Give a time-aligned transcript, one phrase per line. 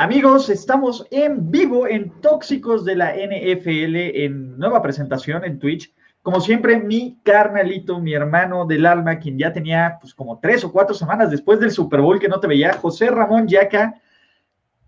[0.00, 5.92] Amigos, estamos en vivo en Tóxicos de la NFL en nueva presentación en Twitch.
[6.22, 10.70] Como siempre, mi carnalito, mi hermano del alma, quien ya tenía pues como tres o
[10.70, 14.00] cuatro semanas después del Super Bowl que no te veía, José Ramón Yaca.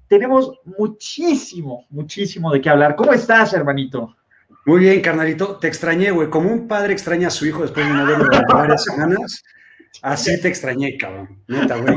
[0.07, 2.95] Tenemos muchísimo, muchísimo de qué hablar.
[2.95, 4.15] ¿Cómo estás, hermanito?
[4.65, 5.57] Muy bien, carnalito.
[5.57, 6.31] Te extrañé, güey.
[6.31, 9.43] Como un padre extraña a su hijo después de no verlo varias semanas,
[10.03, 11.43] así te extrañé, cabrón.
[11.49, 11.97] Neta, güey.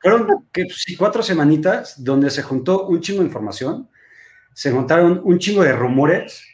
[0.00, 3.88] Fueron que, sí, cuatro semanitas donde se juntó un chingo de información,
[4.52, 6.44] se juntaron un chingo de rumores,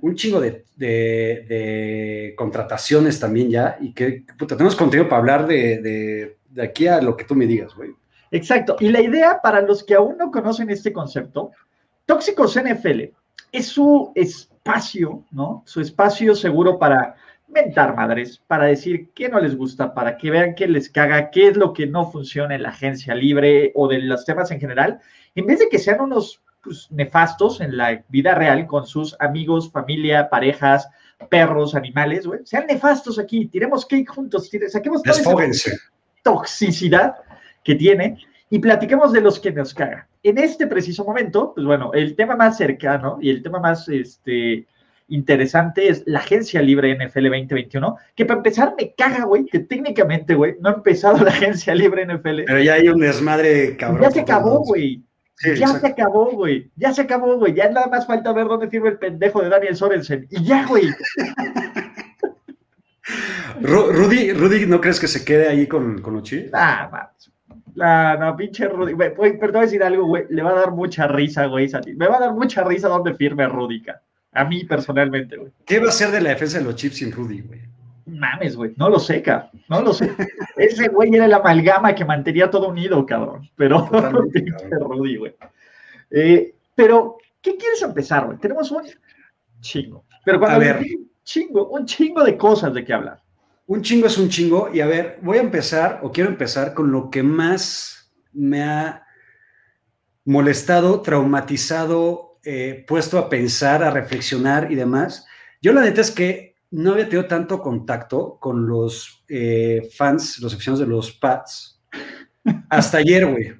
[0.00, 5.46] un chingo de, de, de contrataciones también ya, y que puta, tenemos contenido para hablar
[5.46, 7.90] de, de, de aquí a lo que tú me digas, güey.
[8.30, 8.76] Exacto.
[8.80, 11.52] Y la idea, para los que aún no conocen este concepto,
[12.06, 13.02] Tóxicos NFL
[13.52, 15.62] es su espacio, ¿no?
[15.66, 17.16] Su espacio seguro para
[17.56, 21.48] mentar madres, para decir qué no les gusta, para que vean qué les caga, qué
[21.48, 25.00] es lo que no funciona en la agencia libre o de los temas en general,
[25.34, 29.70] en vez de que sean unos pues, nefastos en la vida real con sus amigos,
[29.70, 30.88] familia, parejas,
[31.30, 35.70] perros, animales, güey, sean nefastos aquí, tiremos cake juntos, tire, saquemos toda esa
[36.22, 37.14] toxicidad
[37.64, 38.18] que tiene
[38.50, 40.04] y platiquemos de los que nos cagan.
[40.22, 44.66] En este preciso momento, pues bueno, el tema más cercano y el tema más este,
[45.08, 50.34] interesante es la agencia libre NFL 2021, que para empezar me caga, güey, que técnicamente,
[50.34, 52.44] güey, no ha empezado la agencia libre NFL.
[52.46, 54.02] Pero ya hay un desmadre cabrón.
[54.02, 55.02] Ya se acabó, güey.
[55.38, 55.80] Sí, ya exacto.
[55.80, 56.70] se acabó, güey.
[56.76, 57.54] Ya se acabó, güey.
[57.54, 60.26] Ya nada más falta ver dónde firma el pendejo de Daniel Sorensen.
[60.30, 60.86] Y ya, güey.
[63.60, 66.50] Rudy, Rudy, ¿no crees que se quede ahí con, con chiles?
[66.54, 67.30] Ah, más.
[67.74, 68.94] La, no, pinche Rudy.
[68.94, 70.24] Pero te voy a decir algo, güey.
[70.30, 71.70] Le va a dar mucha risa, güey.
[71.96, 74.00] Me va a dar mucha risa donde firme Rudica.
[74.36, 75.52] A mí personalmente, güey.
[75.64, 77.60] ¿Qué va a ser de la defensa de los Chips sin Rudy, güey?
[78.06, 78.74] Mames, güey.
[78.76, 79.50] No lo sé, cabrón.
[79.68, 80.10] No lo sé.
[80.56, 83.48] Ese güey era el amalgama que mantenía todo unido, cabrón.
[83.56, 83.88] Pero
[84.80, 85.34] Rudy, güey.
[86.10, 88.38] Eh, pero, ¿qué quieres empezar, güey?
[88.38, 88.82] Tenemos un
[89.60, 90.04] chingo.
[90.24, 90.78] Pero cuando A ver.
[90.80, 93.20] digo chingo, un chingo de cosas de qué hablar.
[93.66, 94.70] Un chingo es un chingo.
[94.72, 99.04] Y a ver, voy a empezar, o quiero empezar con lo que más me ha
[100.24, 105.26] molestado, traumatizado, eh, puesto a pensar, a reflexionar y demás.
[105.60, 110.54] Yo la neta es que no había tenido tanto contacto con los eh, fans, los
[110.54, 111.82] aficionados de los Pats,
[112.70, 113.52] hasta ayer, güey.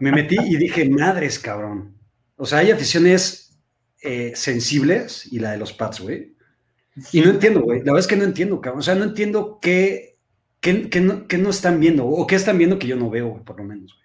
[0.00, 1.94] Me metí y dije, madres, cabrón.
[2.36, 3.60] O sea, hay aficiones
[4.00, 6.34] eh, sensibles y la de los Pats, güey.
[7.12, 7.80] Y no entiendo, güey.
[7.80, 8.80] La verdad es que no entiendo, cabrón.
[8.80, 10.16] O sea, no entiendo qué,
[10.60, 13.28] qué, qué no, qué no están viendo o qué están viendo que yo no veo,
[13.28, 14.01] güey, por lo menos, güey.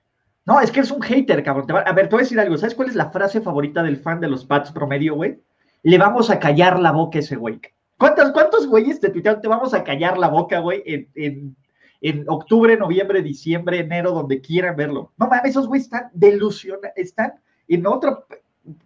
[0.48, 1.68] No, es que es un hater, cabrón.
[1.86, 2.58] A ver, te voy a decir algo.
[2.58, 5.42] ¿Sabes cuál es la frase favorita del fan de los Pats promedio, güey?
[5.84, 7.60] Le vamos a callar la boca a ese güey.
[7.98, 9.42] ¿Cuántos, ¿Cuántos güeyes te tuitearon?
[9.42, 11.56] Te vamos a callar la boca, güey, en, en,
[12.00, 15.12] en octubre, noviembre, diciembre, enero, donde quieran verlo.
[15.18, 17.34] No mames, esos güeyes están delusionados, están
[17.68, 18.26] en otro...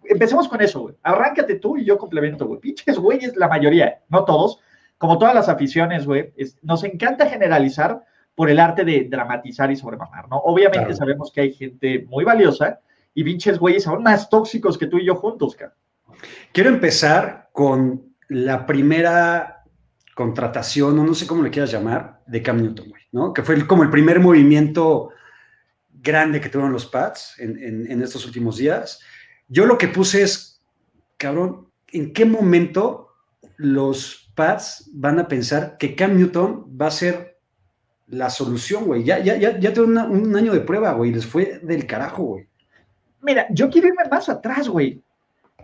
[0.04, 0.96] Empecemos con eso, güey.
[1.04, 2.58] Arráncate tú y yo complemento, güey.
[2.58, 4.58] Pinches güeyes, la mayoría, no todos,
[4.98, 6.32] como todas las aficiones, güey.
[6.62, 8.02] Nos encanta generalizar
[8.34, 10.36] por el arte de dramatizar y sobremamar, ¿no?
[10.38, 10.96] Obviamente Claro.
[10.96, 12.80] sabemos que hay gente muy valiosa
[13.14, 15.74] y pinches güeyes aún más tóxicos que tú y yo juntos, cara.
[16.52, 19.64] Quiero empezar con la primera
[20.14, 23.32] contratación, o no sé cómo le quieras llamar, de Cam Newton, güey, ¿no?
[23.32, 25.10] Que fue como el primer movimiento
[25.90, 29.00] grande que tuvieron los Pats en, en- en estos últimos días.
[29.48, 30.62] Yo lo que puse es,
[31.16, 33.08] cabrón, ¿en qué momento
[33.56, 37.31] los Pats van a pensar que Cam Newton va a ser
[38.12, 39.04] la solución, güey?
[39.04, 42.48] Ya, ya, ya, ya una- un año de prueba, güey, les fue del carajo, güey.
[43.22, 45.02] Mira, yo quiero irme más atrás, güey.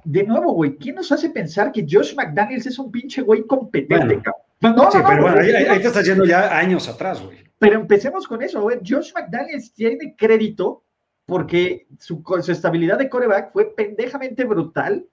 [0.04, 4.04] De nuevo, güey, ¿quién nos hace pensar que Josh McDaniels es un pinche güey competente,
[4.06, 4.22] Bueno.
[4.22, 4.42] cabrón?
[4.60, 7.36] No, no, Sí, no, pero bueno, ahí te estás yendo ya años atrás, güey.
[7.58, 8.78] Pero empecemos con eso, güey.
[8.86, 10.84] Josh McDaniels tiene crédito
[11.26, 15.04] porque su, su estabilidad de coreback fue pendejamente brutal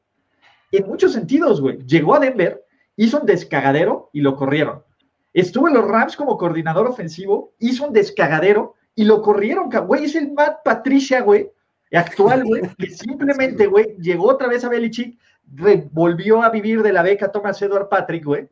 [0.71, 1.79] en muchos sentidos, güey.
[1.85, 2.63] Llegó a Denver,
[2.95, 4.83] hizo un descagadero y lo corrieron.
[5.35, 10.05] Estuvo en los Rams como coordinador ofensivo, hizo un descagadero y lo corrieron, güey.
[10.05, 11.51] Es el Matt Patricia, güey,
[11.91, 15.19] actual, güey, que simplemente, güey, llegó otra vez a Belichick,
[15.91, 18.47] volvió a vivir de la beca Thomas Edward Patrick, güey.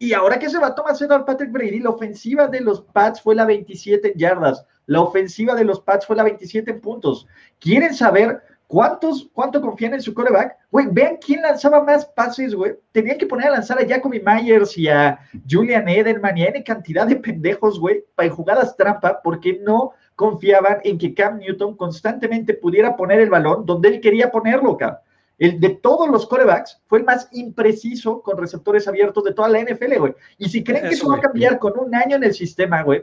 [0.00, 3.36] Y ahora que se va Thomas Edward Patrick Brady, la ofensiva de los Pats fue
[3.36, 7.28] la 27 en yardas, la ofensiva de los Pats fue la 27 en puntos.
[7.60, 10.56] ¿Quieren saber cuántos, cuánto confían en su coreback?
[10.70, 12.76] Güey, vean quién lanzaba más pases, güey.
[12.92, 15.18] Tenían que poner a lanzar a Jacoby Myers y a
[15.50, 20.78] Julian Edelman y a N cantidad de pendejos, güey, para jugadas trampa, porque no confiaban
[20.84, 24.94] en que Cam Newton constantemente pudiera poner el balón donde él quería ponerlo, Cam.
[25.36, 29.58] El de todos los corebacks fue el más impreciso con receptores abiertos de toda la
[29.60, 30.14] NFL, güey.
[30.38, 32.82] Y si creen que eso Eso, va a cambiar con un año en el sistema,
[32.84, 33.02] güey,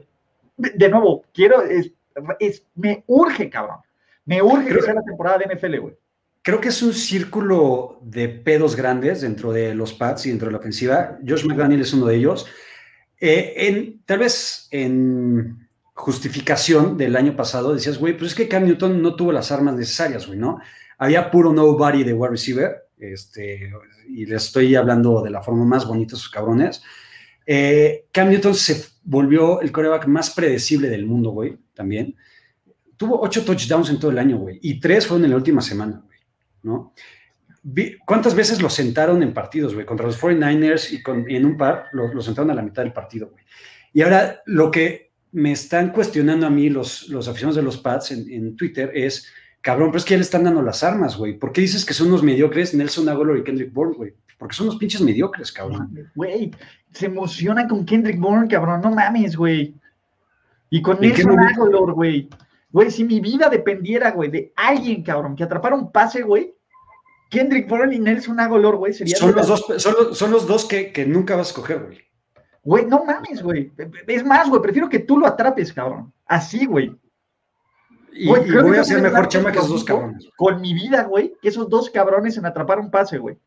[0.55, 1.91] de nuevo, quiero, es,
[2.39, 3.79] es- me urge, cabrón.
[4.27, 5.95] Me urge que sea la temporada de NFL, güey.
[6.43, 10.51] Creo que es un círculo de pedos grandes dentro de los Pats y dentro de
[10.51, 11.17] la ofensiva.
[11.27, 12.45] Josh McDaniel es uno de ellos.
[13.19, 18.65] Eh, en, tal vez en justificación del año pasado decías, güey, pues es que Cam
[18.65, 20.59] Newton no tuvo las armas necesarias, güey, ¿no?
[20.97, 23.71] Había puro nobody de wide receiver, este,
[24.07, 26.83] y les estoy hablando de la forma más bonita de sus cabrones.
[27.45, 32.15] Eh, Cam Newton se volvió el coreback más predecible del mundo, güey, también.
[32.97, 36.01] Tuvo ocho touchdowns en todo el año, güey, y tres fueron en la última semana,
[36.05, 36.19] güey,
[36.63, 36.93] ¿no?
[38.05, 39.85] ¿Cuántas veces lo sentaron en partidos, güey?
[39.85, 43.43] Contra los 49ers y, en un par lo, sentaron a la mitad del partido, güey.
[43.93, 48.11] Y ahora lo que me están cuestionando a mí los, los aficionados de los Pats
[48.11, 49.27] en, Twitter es,
[49.61, 51.37] cabrón, pero es que ya le están dando las armas, güey.
[51.37, 54.13] ¿Por qué dices que son unos mediocres Nelson Aguilar y Kendrick Bourne, güey?
[54.37, 55.91] Porque son unos pinches mediocres, cabrón.
[56.15, 56.51] Güey,
[56.93, 58.81] se emociona con Kendrick Bourne, cabrón.
[58.81, 59.75] No mames, güey.
[60.69, 62.29] Y con Nelson Aguilar, güey.
[62.69, 66.53] Güey, si mi vida dependiera, güey, de alguien, cabrón, que atrapara un pase, güey,
[67.29, 69.19] Kendrick Bourne y Nelson Agolor, güey, serían.
[69.19, 69.65] Son los, dos,
[70.17, 71.99] son, los, dos que, que, nunca vas a escoger, güey.
[72.63, 73.71] Güey, no mames, güey.
[74.07, 76.13] Es más, güey, prefiero que tú lo atrapes, cabrón.
[76.25, 76.93] Así, güey.
[78.11, 80.27] Y, voy a hacer mejor chama que esos dos cabrones.
[80.35, 83.37] Con mi vida, güey, que esos dos cabrones en atrapar un pase, güey.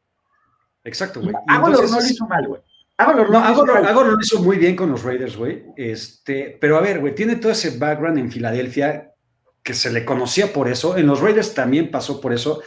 [0.85, 1.35] Exacto, güey.
[1.49, 2.63] Agolor no lo hizo mal, güey.
[3.01, 5.65] Agolor no, lo hizo muy bien con los Raiders, güey.
[5.77, 9.15] Este, pero a ver, güey, tiene todo ese background en Filadelfia
[9.63, 10.97] que se le conocía por eso.
[10.99, 12.63] En los Raiders también pasó por eso.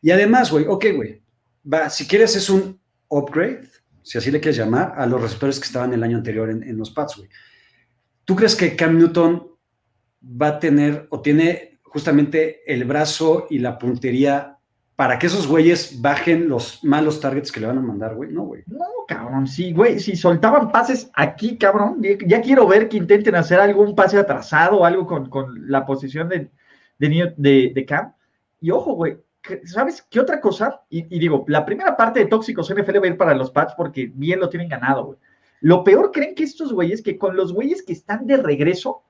[0.00, 1.22] Y además, güey, ok, güey,
[1.70, 3.68] va, si quieres es un upgrade,
[4.02, 6.90] si así le quieres llamar, a los receptores que estaban el año anterior en, los
[6.90, 7.28] Pats, güey.
[8.24, 9.48] ¿Tú crees que Cam Newton
[10.22, 14.51] va a tener o tiene justamente el brazo y la puntería
[15.02, 18.30] para que esos güeyes bajen los malos targets que le van a mandar, güey?
[18.30, 18.62] No, güey.
[18.68, 23.58] No, cabrón, sí, güey, si soltaban pases aquí, cabrón, ya quiero ver que intenten hacer
[23.58, 26.52] algún pase atrasado o algo con, la posición de,
[26.98, 28.12] de, de Cam.
[28.60, 29.18] Y ojo, güey,
[29.64, 30.82] ¿sabes qué otra cosa?
[30.88, 34.08] Y, digo, la primera parte de Tóxicos NFL va a ir para los Pats porque
[34.14, 35.18] bien lo tienen ganado, güey.
[35.62, 39.02] Lo peor creen que estos güeyes, que con los güeyes que están de regreso,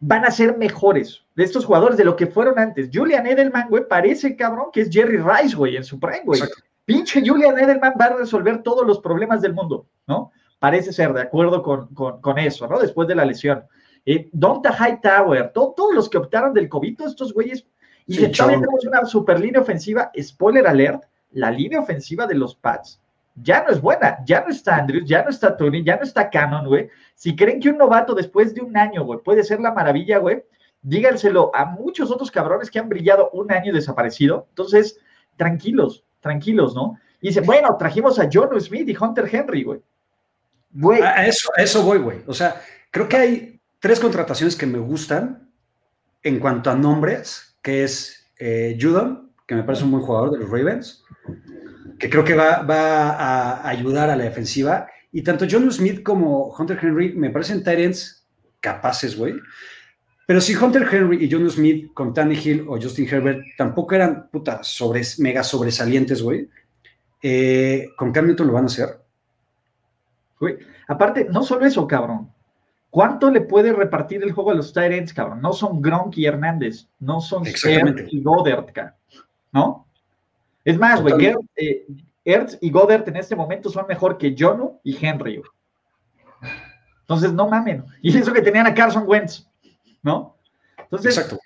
[0.00, 2.90] van a ser mejores de estos jugadores de lo que fueron antes.
[2.92, 6.40] Julian Edelman, güey, parece, cabrón, que es Jerry Rice, güey, en su prime, güey.
[6.86, 10.32] Pinche Julian Edelman va a resolver todos los problemas del mundo, ¿no?
[10.58, 12.78] Parece ser, de acuerdo con, eso, ¿no?
[12.78, 13.64] Después de la lesión.
[14.04, 17.66] Eh, Donta Hightower, todos los que optaron del COVID, estos güeyes
[18.06, 23.00] y sí, tenemos una super línea ofensiva, spoiler alert, la línea ofensiva de los Pats
[23.34, 26.28] ya no es buena, ya no está Andrews, ya no está Tony, ya no está
[26.30, 26.88] Cannon, güey.
[27.14, 30.42] Si creen que un novato después de un año, güey, puede ser la maravilla, güey,
[30.82, 34.46] díganselo a muchos otros cabrones que han brillado un año desaparecido.
[34.50, 34.98] Entonces,
[35.36, 36.98] tranquilos, tranquilos, ¿no?
[37.20, 39.80] Y dice, bueno, trajimos a John Smith y Hunter Henry, güey.
[40.72, 41.02] Güey.
[41.02, 42.18] A eso, a eso voy, güey.
[42.26, 42.60] O sea,
[42.90, 45.50] creo que hay tres contrataciones que me gustan
[46.22, 50.38] en cuanto a nombres que es eh, Judon, que me parece un buen jugador de
[50.38, 51.04] los Ravens,
[52.00, 54.88] que creo que va, a ayudar a la defensiva.
[55.12, 58.26] Y tanto John Smith como Hunter Henry me parecen Tyrants
[58.58, 59.34] capaces, güey.
[60.26, 64.62] Pero si Hunter Henry y John Smith con Hill o Justin Herbert tampoco eran puta
[65.18, 66.48] mega sobresalientes, güey,
[67.22, 68.88] eh, con Cam Newton lo van a hacer.
[70.38, 70.56] Güey,
[70.88, 72.32] aparte, no solo eso, cabrón.
[72.88, 75.42] ¿Cuánto le puede repartir el juego a los Tyrants, cabrón?
[75.42, 78.72] No son Gronk y Hernández, no son Ertz y Goddard,
[79.52, 79.86] ¿no?
[80.64, 81.86] Es más, güey, eh,
[82.24, 85.42] Ertz y Goddard en este momento son mejor que Jonu y Henry.
[87.00, 87.84] Entonces, no mamen.
[88.02, 89.48] Y eso que tenían a Carson Wentz,
[90.02, 90.36] ¿no?
[90.78, 91.38] Entonces, Exacto.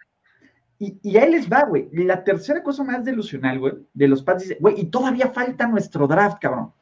[0.79, 1.89] Y, y, ahí les va, güey.
[1.93, 6.07] La tercera cosa más delusional, güey, de los Pats dice, güey, y todavía falta nuestro
[6.07, 6.73] draft, cabrón.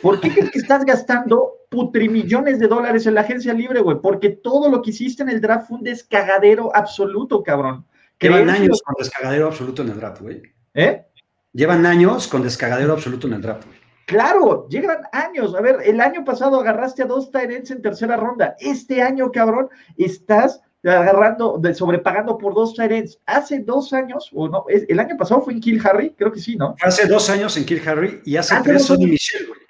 [0.00, 3.98] ¿Por qué crees que estás gastando putrimillones de dólares en la agencia libre, güey?
[4.00, 7.84] Porque todo lo que hiciste en el draft fue un descagadero absoluto, cabrón.
[8.18, 10.42] Llevan años con descagadero absoluto en el draft, güey.
[10.74, 11.04] ¿Eh?
[11.52, 13.66] Llevan años con descagadero absoluto en el draft.
[14.06, 15.54] Claro, llevan años.
[15.54, 18.56] A ver, el año pasado agarraste a dos Tyrants en tercera ronda.
[18.58, 23.20] Este año, cabrón, estás agarrando, de, sobrepagando por dos Tyrants.
[23.26, 26.56] Hace dos años, o no, el año pasado fue en Kill Harry, creo que sí,
[26.56, 26.74] ¿no?
[26.82, 29.60] Hace dos años en Kill Harry y hace, tres Sonny Michel, güey.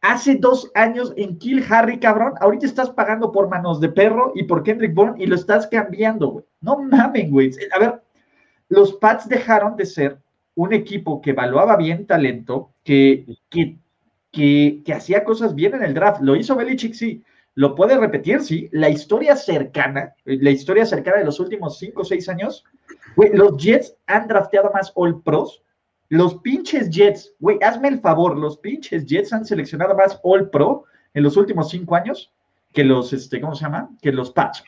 [0.00, 2.34] Hace dos años en Kill Harry, cabrón.
[2.40, 6.28] Ahorita estás pagando por manos de perro y por Kendrick Bourne y lo estás cambiando,
[6.28, 6.44] güey.
[6.60, 7.50] No mamen, güey.
[7.72, 8.02] A ver,
[8.68, 10.18] los Pats dejaron de ser
[10.58, 13.78] un equipo que evaluaba bien talento, que, que,
[14.32, 16.20] que, hacía cosas bien en el draft.
[16.20, 17.22] Lo hizo Belichick, sí.
[17.54, 18.68] Lo puede repetir, sí.
[18.72, 22.64] La historia cercana, la historia cercana de los últimos cinco o seis años,
[23.14, 25.62] güey, los Jets han drafteado más All Pros
[26.08, 30.84] los pinches Jets, güey, hazme el favor, los pinches Jets han seleccionado más All Pro
[31.12, 32.32] en los últimos cinco años
[32.72, 33.90] que los, este, ¿cómo se llama?
[34.00, 34.64] Que los Pats.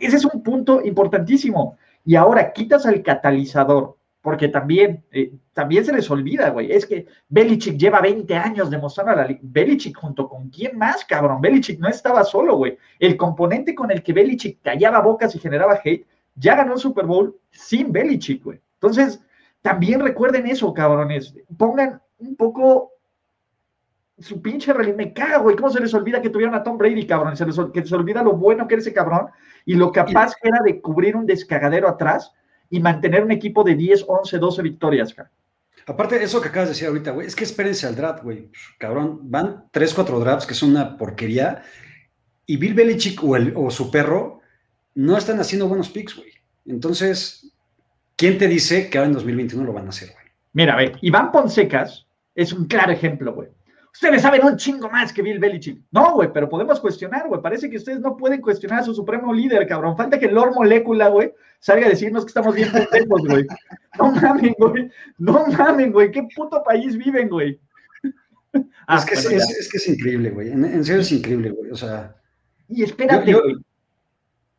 [0.00, 1.76] Ese es un punto importantísimo.
[2.04, 3.95] y ahora quitas al catalizador,
[4.26, 6.72] porque también, eh, también se les olvida, güey.
[6.72, 9.38] Es que Belichick lleva 20 años demostrando a la liga.
[9.40, 11.40] Belichick junto con quién más, cabrón.
[11.40, 12.76] Belichick no estaba solo, güey.
[12.98, 16.04] El componente con el que Belichick callaba bocas y generaba hate,
[16.34, 18.60] ya ganó el Super Bowl sin Belichick, güey.
[18.80, 19.22] Entonces,
[19.62, 21.32] también recuerden eso, cabrones.
[21.56, 22.94] Pongan un poco
[24.18, 24.96] su pinche realidad.
[24.96, 25.54] Me caga, güey.
[25.54, 27.36] ¿Cómo se les olvida que tuvieron a Tom Brady, cabrón?
[27.36, 29.28] Se les, que se olvida lo bueno que era ese cabrón
[29.64, 32.32] y lo capaz que era de cubrir un descagadero atrás
[32.70, 35.32] y mantener un equipo de 10, 11, 12 victorias, cabrón.
[35.88, 38.50] Aparte, eso que acabas de decir ahorita, güey, es que espérense al draft, güey.
[38.78, 41.62] Cabrón, van 3, 4 drafts que son una porquería.
[42.44, 44.40] Y Bill Belichick o, el, o su perro
[44.94, 46.30] no están haciendo buenos picks, güey.
[46.64, 47.52] Entonces,
[48.16, 50.26] ¿quién te dice que ahora en 2021 lo van a hacer, güey?
[50.54, 53.48] Mira, a ver, Iván Ponsecas es un claro ejemplo, güey.
[53.96, 55.80] Ustedes saben un chingo más que Bill Belichick.
[55.90, 57.40] No, güey, pero podemos cuestionar, güey.
[57.40, 59.96] Parece que ustedes no pueden cuestionar a su supremo líder, cabrón.
[59.96, 63.46] Falta que Lord Molécula, güey, salga a decirnos que estamos bien pendejos, güey.
[63.98, 64.90] No mamen, güey.
[65.16, 66.10] No mamen, güey.
[66.10, 67.58] ¿Qué puto país viven, güey?
[68.86, 70.50] Ah, es, que es, que es, increíble, güey.
[70.50, 71.70] En, serio es increíble, güey.
[71.70, 72.14] O sea.
[72.68, 73.56] Y espérate, güey.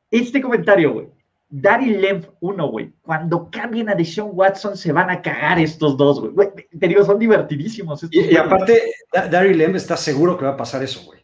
[0.10, 1.10] Este comentario, güey.
[1.50, 2.94] Daddy Lemp 1, güey.
[3.02, 6.50] Cuando cambien a Deshaun Watson, se van a cagar estos dos, güey.
[6.78, 8.06] Te digo, son divertidísimos.
[8.12, 11.18] y, aparte, Daddy Lemp está seguro que va a pasar eso, güey.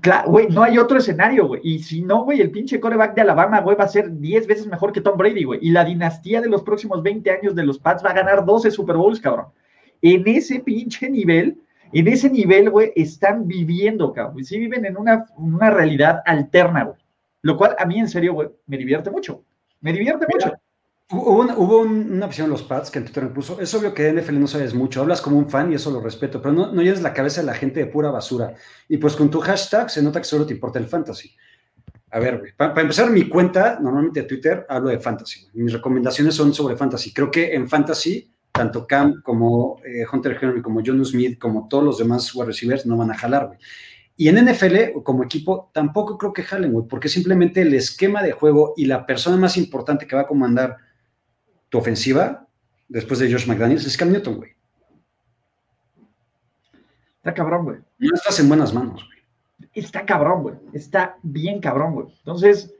[0.00, 1.62] Claro, güey, no hay otro escenario, güey.
[1.64, 4.66] Y si no, güey, el pinche coreback de Alabama, güey, va a ser 10 veces
[4.66, 5.60] mejor que Tom Brady, güey.
[5.62, 8.70] Y la dinastía de los próximos 20 años de los Pats va a ganar 12
[8.70, 9.46] Super Bowls, cabrón.
[10.02, 11.58] En ese pinche nivel,
[11.92, 14.44] en ese nivel, güey, están viviendo, cabrón.
[14.44, 16.98] Sí viven en una, una realidad alterna, güey.
[17.42, 19.44] Lo cual a mí, en serio, güey, me divierte mucho.
[19.80, 20.52] Me divierte mucho.
[21.10, 23.60] Hubo, una, hubo una opción en los pads que en Twitter me puso.
[23.60, 25.00] Es obvio que de NFL no sabes mucho.
[25.00, 27.46] Hablas como un fan y eso lo respeto, pero no, no llenes la cabeza de
[27.46, 28.54] la gente de pura basura.
[28.88, 31.34] Y pues con tu hashtag se nota que solo te importa el fantasy.
[32.10, 35.46] A ver, güey, para, empezar, mi cuenta, normalmente de Twitter, hablo de fantasy.
[35.54, 37.12] Mis recomendaciones son sobre fantasy.
[37.12, 41.84] Creo que en fantasy, tanto Cam como eh, Hunter Henry, como John Smith, como todos
[41.84, 43.58] los demás wide receivers no van a jalar, güey.
[44.20, 48.32] Y en NFL, como equipo, tampoco creo que jalen, güey, porque simplemente el esquema de
[48.32, 50.76] juego y la persona más importante que va a comandar
[51.68, 52.48] tu ofensiva,
[52.88, 54.50] después de Josh McDaniels, es Cam Newton, güey.
[57.18, 57.78] Está cabrón, güey.
[57.98, 59.68] No estás en buenas manos, güey.
[59.72, 60.56] Está cabrón, güey.
[60.72, 62.08] Está bien cabrón, güey.
[62.18, 62.74] Entonces,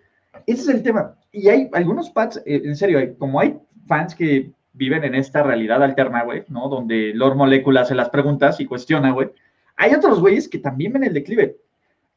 [0.45, 1.15] ese es el tema.
[1.31, 5.85] Y hay algunos pads, eh, en serio, como hay fans que viven en esta realidad
[5.85, 6.69] alterna, güey, ¿no?
[6.69, 9.31] Donde Lord Molecula hace las preguntas y cuestiona, güey
[9.79, 11.57] hay otros güeyes que también ven el declive.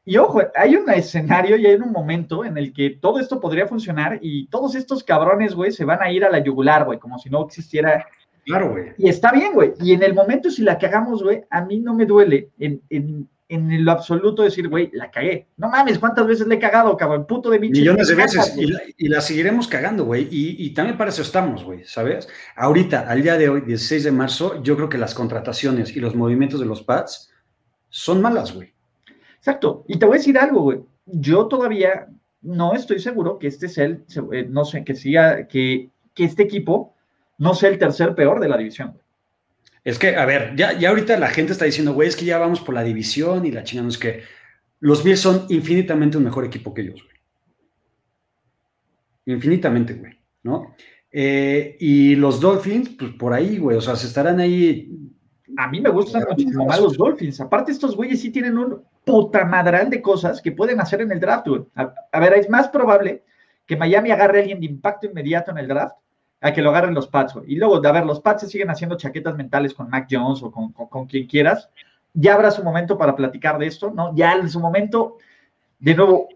[0.04, 3.68] Y ojo, hay un escenario y hay un momento en el que todo esto podría
[3.68, 7.20] funcionar y todos estos cabrones, güey, se van a ir a la yugular, güey, como
[7.20, 8.04] si no existiera.
[8.44, 8.86] Claro, güey.
[8.98, 9.74] Y está bien, güey.
[9.80, 13.28] Y en el momento, si la cagamos, güey, a mí no me duele en, en,
[13.48, 15.46] en lo absoluto decir, güey, la cagué.
[15.56, 17.28] No mames, ¿cuántas veces le he cagado, cabrón?
[17.28, 17.78] Puto de bicho.
[17.78, 18.56] Millones de veces.
[18.98, 20.26] y, la, seguiremos cagando, güey.
[20.32, 22.28] Y, y, también para eso estamos, güey, ¿sabes?
[22.56, 26.16] Ahorita, al día de hoy, 16 de marzo, yo creo que las contrataciones y los
[26.16, 27.31] movimientos de los pads
[27.92, 28.72] son malas, güey.
[29.36, 29.84] Exacto.
[29.86, 30.80] Y te voy a decir algo, güey.
[31.04, 32.08] Yo todavía
[32.40, 36.42] no estoy seguro que este sea el, eh, no sé, que siga, que, que este
[36.42, 36.96] equipo
[37.38, 38.98] no sea el tercer peor de la división.
[39.84, 42.38] Es que, a ver, ya, ya ahorita la gente está diciendo, güey, es que ya
[42.38, 44.22] vamos por la división y la chingada, es que
[44.80, 47.16] los Bills son infinitamente un mejor equipo que ellos, güey.
[49.36, 50.74] Infinitamente, güey, ¿no?
[51.10, 54.90] Eh, y los Dolphins, pues por ahí, güey, o sea, se estarán ahí
[55.56, 57.40] a mí me gustan muchísimo más los Dolphins.
[57.40, 61.20] Aparte, estos güeyes sí tienen un puta madral de cosas que pueden hacer en el
[61.20, 63.24] draft, A, ver, es más probable
[63.66, 65.96] que Miami agarre a alguien de impacto inmediato en el draft
[66.40, 67.34] a que lo agarren los Pats.
[67.46, 70.50] Y luego, a ver, los Pats se siguen haciendo chaquetas mentales con Mac Jones o
[70.50, 71.70] con, con quien quieras.
[72.14, 74.14] Ya habrá su momento para platicar de esto, ¿no?
[74.14, 75.18] Ya en su momento,
[75.78, 76.28] de nuevo,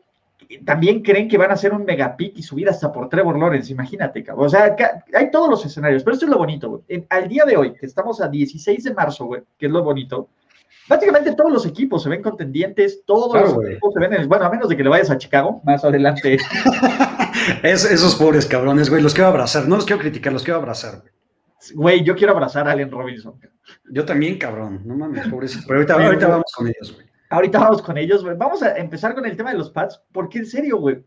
[0.65, 4.23] también creen que van a hacer un megapic y subir hasta por Trevor Lawrence, imagínate,
[4.23, 4.47] cabrón.
[4.47, 4.76] O sea,
[5.15, 7.07] hay todos los escenarios, pero esto es lo bonito, güey.
[7.09, 10.29] Al día de hoy, que estamos a 16 de marzo, güey, que es lo bonito,
[10.88, 14.50] prácticamente todos los equipos se ven contendientes, todos los equipos se ven, en, bueno, a
[14.50, 16.38] menos de que le vayas a Chicago, más adelante.
[17.62, 21.12] esos pobres cabrones, güey, los quiero abrazar, no los quiero criticar, los quiero abrazar, güey.
[21.75, 23.35] Güey, yo quiero abrazar a Allen Robinson.
[23.91, 25.65] Yo también, cabrón, no mames, pobrecito.
[25.67, 27.07] Pero ahorita, ahorita vamos con ellos, güey.
[27.30, 28.37] Ahorita vamos con ellos, güey.
[28.37, 31.02] Vamos a empezar con el tema de los pads, porque en serio, güey,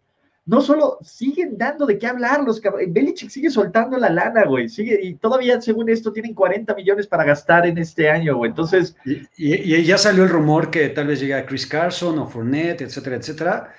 [0.46, 4.68] no solo siguen dando de qué hablar los Belichick sigue soltando la lana, güey.
[4.68, 8.50] Sigue, y todavía, según esto, tienen 40 millones para gastar en este año, güey.
[8.50, 8.96] Entonces.
[9.38, 13.18] Y, ya salió el rumor que tal vez llegue a Chris Carson o Fournette, etcétera,
[13.18, 13.74] etcétera.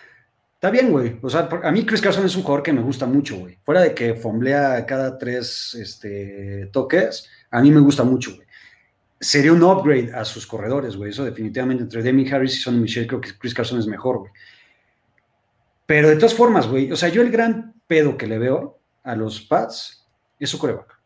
[0.55, 1.19] Está bien, güey.
[1.23, 3.59] O sea, a mí Chris Carson es un jugador que me gusta mucho, güey.
[3.65, 8.50] Fuera de que fomblea cada tres este, toques, a mí me gusta mucho, güey
[9.21, 11.11] sería un upgrade a sus corredores, güey.
[11.11, 14.33] Eso definitivamente entre Demi Harris y Sonny Michel, creo que Chris Carson es mejor, güey.
[15.87, 19.15] Pero de todas formas, güey, o sea, yo el gran pedo que le veo a
[19.15, 20.07] los Pats
[20.39, 20.99] es su coreback.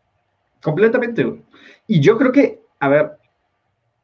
[0.62, 1.42] Completamente, güey.
[1.86, 3.12] Y yo creo que, a ver,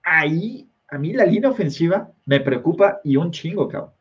[0.03, 3.93] ahí a mí la línea ofensiva me preocupa y un chingo, cabrón.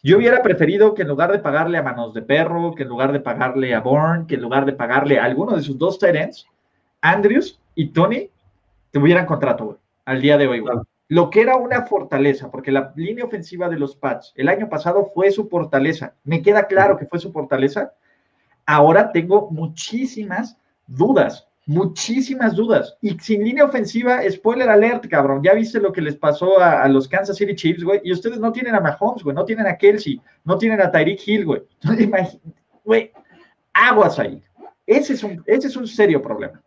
[0.00, 3.12] Yo hubiera preferido que en lugar de pagarle a Manos de Perro, que en lugar
[3.12, 6.32] de pagarle a Bourne, que en lugar de pagarle a alguno de sus dos tight
[7.00, 8.30] Andrews y Tony
[8.98, 10.76] tuvieran contrato, güey, al día de hoy, güey.
[11.08, 15.10] Lo que era una fortaleza, porque la línea ofensiva de los Pats el año pasado
[15.14, 16.14] fue su fortaleza.
[16.24, 17.94] Me queda claro que fue su fortaleza.
[18.66, 22.96] Ahora tengo muchísimas dudas muchísimas dudas.
[23.02, 25.42] Y sin línea ofensiva, spoiler alert, cabrón.
[25.42, 28.00] Ya viste lo que les pasó a, los Kansas City Chiefs, güey.
[28.02, 29.36] Y ustedes no tienen a Mahomes, güey.
[29.36, 30.20] No tienen a Kelsey.
[30.44, 31.62] No tienen a Tyreek Hill, güey.
[32.84, 33.12] Güey,
[33.74, 34.42] aguas ahí.
[34.86, 36.62] Ese es un, ese es un serio problema.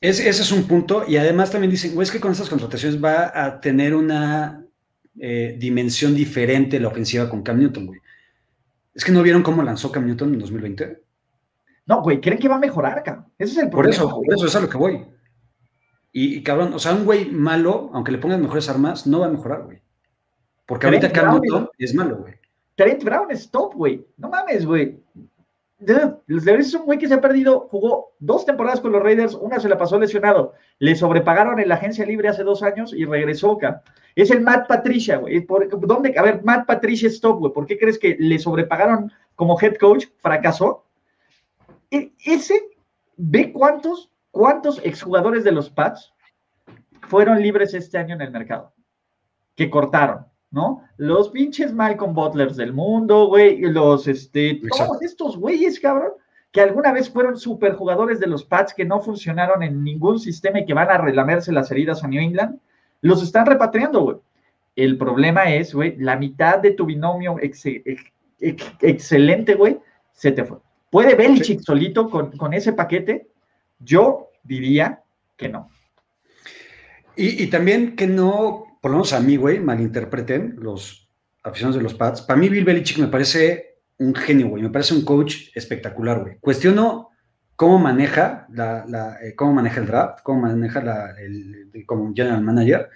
[0.00, 1.04] Ese es un punto.
[1.06, 4.64] Y además también dicen, güey, es que con estas contrataciones va a tener una
[5.18, 8.00] eh, dimensión diferente la ofensiva con Cam Newton, güey.
[8.94, 11.02] Es que no vieron cómo lanzó Cam Newton en 2020.
[11.86, 13.26] No, güey, creen que va a mejorar, cabrón.
[13.38, 13.96] Ese es el problema.
[13.96, 15.06] Por eso, por eso es a lo que voy.
[16.12, 19.30] Y, cabrón, o sea, un güey malo, aunque le pongas mejores armas, no va a
[19.30, 19.82] mejorar, güey.
[20.66, 22.34] Porque ahorita Cam Newton es malo, güey.
[22.74, 24.06] Trent Brown es top, güey.
[24.16, 24.98] No mames, güey.
[25.78, 29.68] Es un güey que se ha perdido, jugó dos temporadas con los Raiders, una se
[29.68, 30.54] la pasó lesionado.
[30.78, 33.82] Le sobrepagaron en la agencia libre hace dos años y regresó acá.
[34.14, 35.46] Es el Matt Patricia, güey.
[35.80, 36.14] ¿Dónde?
[36.16, 37.52] A ver, Matt Patricia es top, güey.
[37.52, 40.06] ¿Por qué crees que le sobrepagaron como head coach?
[40.18, 40.86] ¿Fracasó?
[41.90, 42.70] E, ese,
[43.16, 46.14] ve cuántos, cuántos exjugadores de los Pats
[47.02, 48.72] fueron libres este año en el mercado,
[49.54, 50.82] que cortaron, ¿no?
[50.96, 56.12] Los pinches Malcolm Butlers del mundo, güey, los, este, todos estos güeyes, cabrón,
[56.52, 60.66] que alguna vez fueron superjugadores de los Pats que no funcionaron en ningún sistema y
[60.66, 62.58] que van a relamerse las heridas a New England,
[63.02, 64.16] los están repatriando, güey.
[64.74, 67.36] El problema es, güey, la mitad de tu binomio
[68.40, 69.78] excelente, güey,
[70.12, 70.58] se te fue.
[70.90, 73.28] ¿Puede Belichick solito con, ese paquete?
[73.78, 75.02] Yo diría
[75.36, 75.70] que no.
[77.16, 81.10] Y, también que no, por lo menos a mí, güey, malinterpreten los
[81.42, 82.22] aficionados de los Pats.
[82.22, 84.62] Para mí, Bill Belichick me parece un genio, güey.
[84.62, 86.38] Me parece un coach espectacular, güey.
[86.38, 87.10] Cuestiono
[87.56, 88.46] cómo maneja,
[89.20, 91.16] eh, cómo maneja el draft, cómo maneja la,
[91.84, 92.88] como general manager.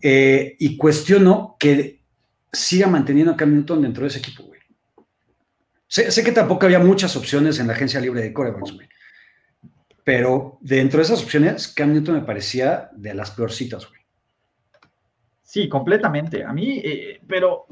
[0.00, 2.00] Eh, y cuestiono que
[2.52, 4.58] siga manteniendo a Cam Newton dentro de ese equipo, güey.
[5.86, 8.88] Sé, que tampoco había muchas opciones en la agencia libre de corebacks, güey.
[10.02, 14.01] Pero dentro de esas opciones, Cam Newton me parecía de las peorcitas, güey.
[15.52, 16.42] Sí, completamente.
[16.42, 17.66] A mí, eh, pero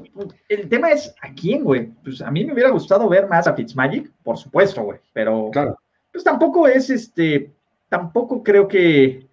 [0.47, 1.87] el tema es a quién, güey.
[2.03, 4.99] Pues a mí me hubiera gustado ver más a Fitzmagic, por supuesto, güey.
[5.13, 5.75] Pero claro.
[6.11, 7.51] pues tampoco es este,
[7.89, 9.27] tampoco creo que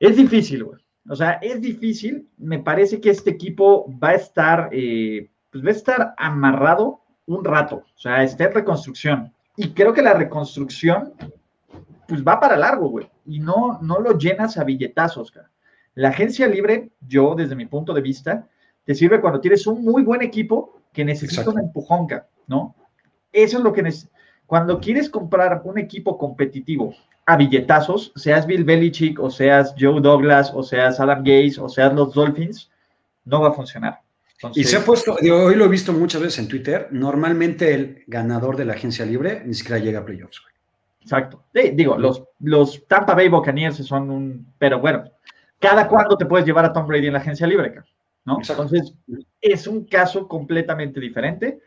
[0.00, 0.80] es difícil, güey.
[1.08, 2.28] O sea, es difícil.
[2.38, 7.44] Me parece que este equipo va a estar, eh, pues va a estar amarrado un
[7.44, 9.32] rato, o sea, está en reconstrucción.
[9.56, 11.12] Y creo que la reconstrucción,
[12.08, 15.52] pues va para largo, güey, y no, no lo llenas a billetazos, cara.
[15.96, 18.46] La agencia libre, yo desde mi punto de vista,
[18.84, 22.76] te sirve cuando tienes un muy buen equipo que necesita una empujonca, ¿no?
[23.32, 24.14] Eso es lo que necesitas.
[24.46, 26.94] Cuando quieres comprar un equipo competitivo
[27.26, 31.92] a billetazos, seas Bill Belichick, o seas Joe Douglas, o seas Adam Gaze, o seas
[31.92, 32.70] los Dolphins,
[33.24, 34.06] no va a funcionar
[34.54, 38.56] y se ha puesto, hoy lo he visto muchas veces en Twitter, normalmente el ganador
[38.56, 40.42] de la agencia libre ni siquiera llega a playoffs.
[41.00, 41.44] Exacto.
[41.52, 45.04] digo, los, los Tampa Bay Buccaneers son un, pero bueno,
[45.58, 47.74] cada cuándo te puedes llevar a Tom Brady en la agencia libre,
[48.24, 48.38] ¿no?
[48.38, 48.94] Entonces,
[49.40, 51.60] es un caso completamente diferente.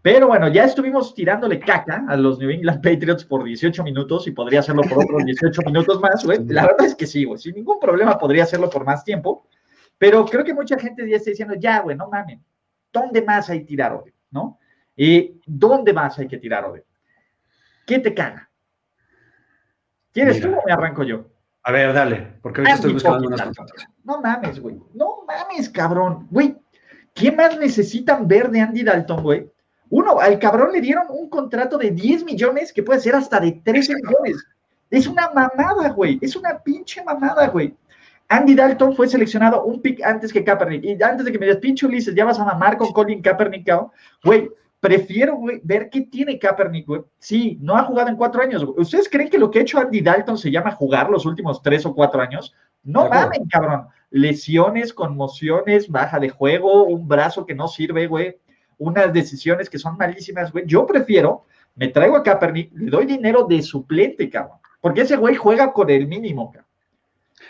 [0.00, 4.30] Pero bueno, ya estuvimos tirándole caca a los New England Patriots por 18 minutos y
[4.30, 6.38] podría hacerlo por otros 18 minutos más, güey.
[6.46, 7.38] La verdad es que sí, güey.
[7.38, 9.46] Sin ningún problema podría hacerlo por más tiempo.
[9.98, 12.38] Pero creo que mucha gente ya está diciendo, ya, güey, no mames,
[12.92, 14.12] ¿dónde más hay tirar hoy?
[14.30, 14.58] ¿No?
[14.96, 16.80] ¿Y dónde más hay que tirar hoy?
[17.84, 18.48] ¿Qué te caga?
[20.12, 21.26] ¿Quieres tú o me arranco yo?
[21.68, 23.42] A ver, dale, porque ahorita estoy buscando unas
[24.02, 24.80] No mames, güey.
[24.94, 26.26] No mames, cabrón.
[26.30, 26.56] Güey,
[27.12, 29.52] ¿qué más necesitan ver de Andy Dalton, güey?
[29.90, 33.52] Uno, al cabrón le dieron un contrato de 10 millones que puede ser hasta de
[33.52, 34.46] 13 millones.
[34.88, 36.18] Es una mamada, güey.
[36.22, 37.76] Es una pinche mamada, güey.
[38.28, 40.84] Andy Dalton fue seleccionado un pick antes que Kaepernick.
[40.84, 43.70] Y antes de que me digas, pinche Ulises, ya vas a mamar con Colin Kaepernick,
[44.24, 44.50] güey.
[44.80, 47.02] Prefiero ver qué tiene Kaepernick, güey.
[47.18, 48.64] Sí, no ha jugado en cuatro años.
[48.76, 51.84] ¿Ustedes creen que lo que ha hecho Andy Dalton se llama jugar los últimos tres
[51.84, 52.54] o cuatro años?
[52.84, 53.88] No mamen, cabrón.
[54.10, 58.36] Lesiones, conmociones, baja de juego, un brazo que no sirve, güey.
[58.78, 60.64] Unas decisiones que son malísimas, güey.
[60.66, 64.58] Yo prefiero, me traigo a Kaepernick, le doy dinero de suplente, cabrón.
[64.80, 66.68] Porque ese güey juega con el mínimo, cabrón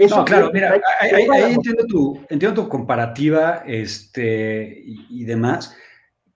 [0.07, 5.77] no, claro, mira, ahí, entiendo, tu, entiendo tu comparativa este, y, demás,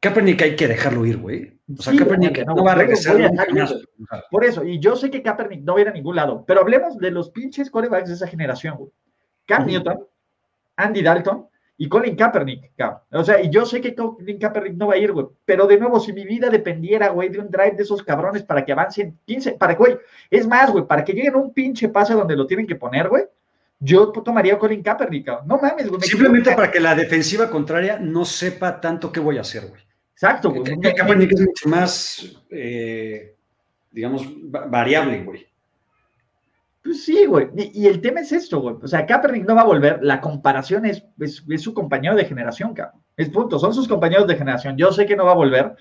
[0.03, 1.61] Kaepernick hay que dejarlo ir, güey.
[1.79, 3.17] O sea, Kaepernick no, va a regresar.
[4.33, 6.61] Por eso, y yo sé que Kaepernick no va a ir a ningún lado, pero
[6.61, 8.91] hablemos de los pinches corebacks de esa generación, güey.
[9.47, 10.05] Cam Newton,
[10.75, 13.03] Andy Dalton y Colin Kaepernick, cabrón.
[13.12, 15.27] O sea, y yo sé que Colin Kaepernick no va a ir, güey.
[15.45, 18.65] Pero de nuevo, si mi vida dependiera, güey, de un drive de esos cabrones para
[18.65, 19.99] que avancen 15, para que, güey,
[20.31, 23.09] es más, güey, para que lleguen a un pinche pase donde lo tienen que poner,
[23.09, 23.23] güey,
[23.79, 25.47] yo tomaría a Colin Kaepernick, cabrón.
[25.47, 26.01] No mames, güey.
[26.03, 29.81] Simplemente para que la defensiva contraria no sepa tanto qué voy a hacer, güey.
[30.22, 30.62] Exacto, güey.
[30.80, 33.35] Kaepernick es mucho más, eh,
[33.90, 34.24] digamos,
[34.70, 35.48] variable, güey.
[36.80, 37.48] Pues sí, güey.
[37.56, 38.76] Y, el tema es esto, güey.
[38.80, 39.98] O sea, Kaepernick no va a volver.
[40.00, 43.02] La comparación es, es, su compañero de generación, cabrón.
[43.16, 43.58] Es punto.
[43.58, 44.76] Son sus compañeros de generación.
[44.76, 45.74] Yo sé que no va a volver.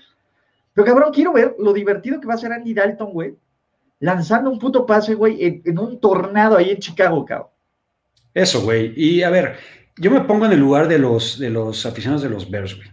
[0.74, 3.36] Pero, cabrón, quiero ver lo divertido que va a ser Andy Dalton, güey.
[4.00, 7.50] Lanzando un puto pase, güey, en, un tornado ahí en Chicago, cabrón.
[8.34, 8.92] Eso, güey.
[8.96, 9.54] Y a ver,
[9.98, 12.88] yo me pongo en el lugar de los, de los aficionados de los Bears, güey.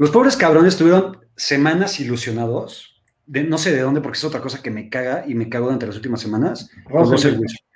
[0.00, 2.90] Los pobres cabrones tuvieron semanas ilusionados
[3.30, 5.86] no sé de dónde, porque es otra cosa que me caga y me cago durante
[5.86, 7.66] las últimas semanas, Russell, Wilson.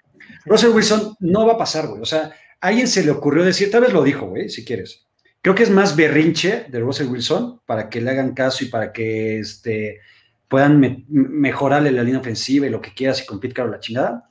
[0.47, 2.03] Russell Wilson no va a pasar, güey.
[2.03, 5.07] O sea, a alguien se le ocurrió decir, tal vez lo dijo, güey, si quieres.
[5.41, 8.93] Creo que es más berrinche de Russell Wilson para que le hagan caso y para
[8.93, 10.01] que este,
[10.49, 14.31] puedan mejorarle la línea ofensiva y lo que quieras y compite caro la chingada.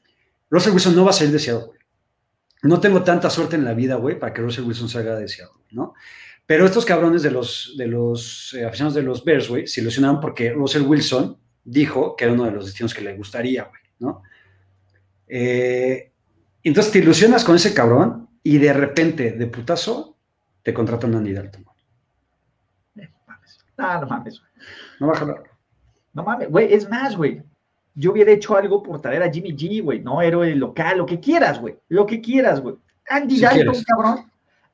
[0.49, 1.79] Russell Wilson no va a ser deseado, güey.
[2.63, 5.93] No tengo tanta suerte en la vida, güey, para que Russell Wilson salga deseado, ¿no?
[6.45, 10.19] Pero estos cabrones de los, de los eh, aficionados de los Bears, güey, se ilusionaron
[10.19, 14.23] porque Russell Wilson dijo que era uno de los destinos que le gustaría, güey, ¿no?
[15.27, 16.11] Eh,
[16.63, 20.17] entonces te ilusionas con ese cabrón y de repente, de putazo,
[20.61, 21.65] te contratan a Andy Dalton.
[23.77, 24.41] No, no mames.
[24.99, 25.43] No va a jalar.
[26.13, 27.41] No mames, güey, es más, güey.
[27.95, 31.19] Yo hubiera hecho algo por traer a Jimmy G, güey, no héroe local, lo que
[31.19, 31.75] quieras, güey.
[31.89, 32.75] Lo que quieras, güey.
[33.09, 34.31] Andy Dalton, cabrón,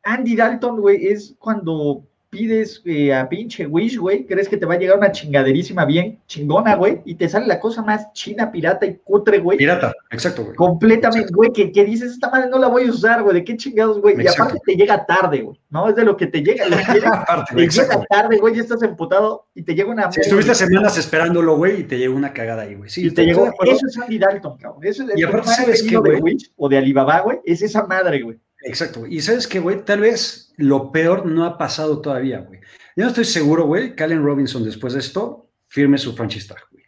[0.09, 4.75] Andy Dalton, güey, es cuando pides eh, a pinche Wish, güey, crees que te va
[4.75, 8.87] a llegar una chingaderísima bien chingona, güey, y te sale la cosa más china, pirata
[8.87, 9.57] y cutre, güey.
[9.57, 10.55] Pirata, exacto, güey.
[10.55, 14.01] Completamente, güey, que, dices, esta madre no la voy a usar, güey, de qué chingados,
[14.01, 14.15] güey.
[14.19, 15.87] Y aparte te llega tarde, güey, ¿no?
[15.89, 16.67] Es de lo que te llega.
[16.67, 20.11] Lo que llega te llega tarde, güey, y estás emputado y te llega una.
[20.11, 22.89] Si estuviste semanas esperándolo, güey, y te llega una cagada ahí, güey.
[22.89, 24.83] Sí, y te llegó, eso es Andy Dalton, cabrón.
[24.83, 27.85] Eso es el y aparte, ¿sabes qué, de Wish o de Alibaba, güey, es esa
[27.85, 28.39] madre, güey.
[28.61, 29.05] Exacto.
[29.07, 32.59] Y sabes qué, güey, tal vez lo peor no ha pasado todavía, güey.
[32.95, 36.63] Yo no estoy seguro, güey, que Allen Robinson después de esto firme su franchise tag,
[36.71, 36.83] güey.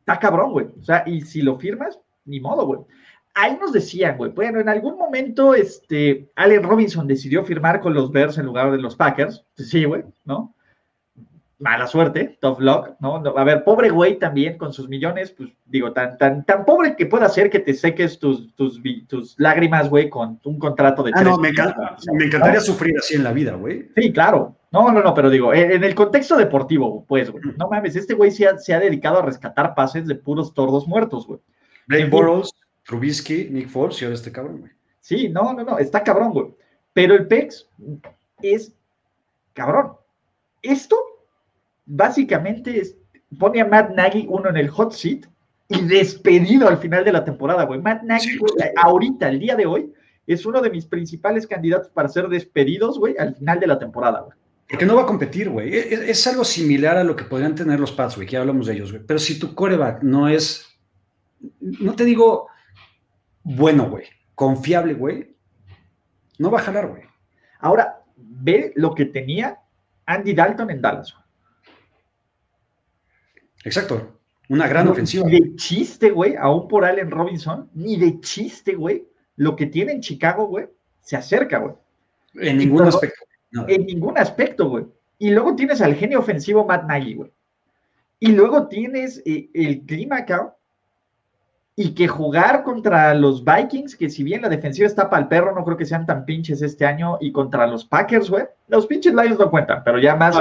[0.00, 0.66] Está cabrón, güey.
[0.78, 2.80] O sea, y si lo firmas, ni modo, güey.
[3.34, 8.10] Ahí nos decían, güey, bueno, en algún momento, este, Allen Robinson decidió firmar con los
[8.10, 9.46] Bears en lugar de los Packers.
[9.56, 10.54] Sí, güey, ¿no?
[11.60, 13.22] Mala suerte, tough luck, ¿no?
[13.36, 17.06] A ver, pobre güey también con sus millones, pues digo, tan, tan, tan pobre que
[17.06, 21.12] pueda ser que te seques tus, tus, tus lágrimas, güey, con un contrato de...
[21.14, 23.90] Ah, no, me, me encantaría sufrir así en la vida, güey.
[23.94, 24.56] Sí, claro.
[24.72, 28.30] No, no, no, pero digo, en, el contexto deportivo, pues, güey, no mames, este güey
[28.30, 31.40] se ha, se ha, dedicado a rescatar pases de puros tordos muertos, güey.
[31.88, 32.52] Blaine Bortles,
[32.84, 34.72] Trubisky, Nick Foles y ahora este cabrón, güey.
[35.00, 36.54] Sí, no, no, no, está cabrón, güey.
[36.92, 37.68] Pero el PEX
[38.42, 38.72] es
[39.52, 39.92] cabrón.
[40.62, 40.96] Esto
[41.90, 42.82] básicamente
[43.38, 45.26] pone a Matt Nagy uno en el hot seat
[45.68, 47.80] y despedido al final de la temporada, güey.
[47.80, 48.38] Matt Nagy,
[48.82, 49.92] ahorita, el día de hoy,
[50.26, 54.20] es uno de mis principales candidatos para ser despedidos, güey, al final de la temporada,
[54.20, 54.36] güey.
[54.68, 55.76] Porque no va a competir, güey.
[55.76, 58.66] Es, es, algo similar a lo que podrían tener los Pats, güey, que ya hablamos
[58.66, 59.04] de ellos, güey.
[59.04, 60.78] Pero si tu coreback no es,
[61.60, 62.46] no te digo
[63.42, 65.34] bueno, güey, confiable, güey,
[66.38, 67.02] no va a jalar, güey.
[67.58, 69.58] Ahora, ve lo que tenía
[70.06, 71.14] Andy Dalton en Dallas.
[73.64, 74.18] Exacto.
[74.48, 75.26] Una gran ofensiva.
[75.26, 79.92] Ni de chiste, güey, aún por Allen Robinson, ni de chiste, güey, lo que tiene
[79.92, 80.66] en Chicago, güey,
[81.00, 81.74] se acerca, güey.
[82.34, 83.24] En ningún aspecto.
[83.68, 84.86] En ningún aspecto, güey.
[85.18, 87.32] Y luego tienes al genio ofensivo Matt Nagy, güey.
[88.18, 90.52] Y luego tienes eh, el clima, cabrón,
[91.82, 95.54] y que jugar contra los Vikings, que si bien la defensiva está para el perro,
[95.54, 99.14] no creo que sean tan pinches este año, y contra los Packers, güey, los pinches
[99.14, 100.34] Lions no cuentan, pero ya más,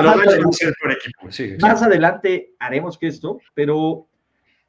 [1.61, 4.05] más, adelante, haremos que esto, pero,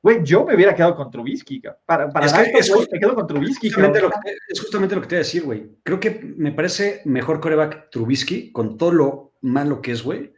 [0.01, 3.67] güey, yo me hubiera quedado con Trubisky, para, para es, me quedo con Trubisky.
[3.67, 5.73] es justamente lo que te voy a decir, güey.
[5.83, 10.33] Creo que me parece mejor coreback Trubisky, con todo lo malo que es, güey,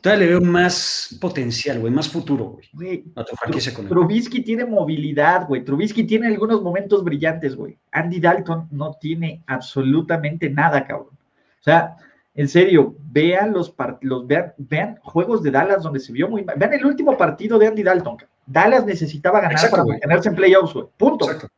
[0.00, 3.04] Todavía le veo más potencial, güey, más futuro, güey.
[3.14, 5.64] A tu franquicia con Trubisky tiene movilidad, güey.
[5.64, 7.78] Trubisky tiene algunos momentos brillantes, güey.
[7.92, 11.10] Andy Dalton no tiene absolutamente nada, cabrón.
[11.12, 11.96] O sea,
[12.34, 16.56] en serio, vean los partidos, vean, vean, juegos de Dallas donde se vio muy mal.
[16.58, 18.16] Vean el último partido de Andy Dalton.
[18.46, 20.86] Dallas necesitaba ganar para mantenerse en playoffs, güey.
[20.96, 21.26] Punto.
[21.26, 21.48] Exacto.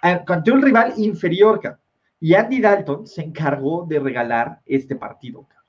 [0.00, 1.80] Ante un rival inferior, cabrón.
[2.20, 5.59] Y Andy Dalton se encargó de regalar este partido, cabrón.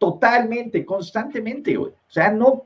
[0.00, 1.92] Totalmente, constantemente, güey.
[1.92, 2.64] O sea, no,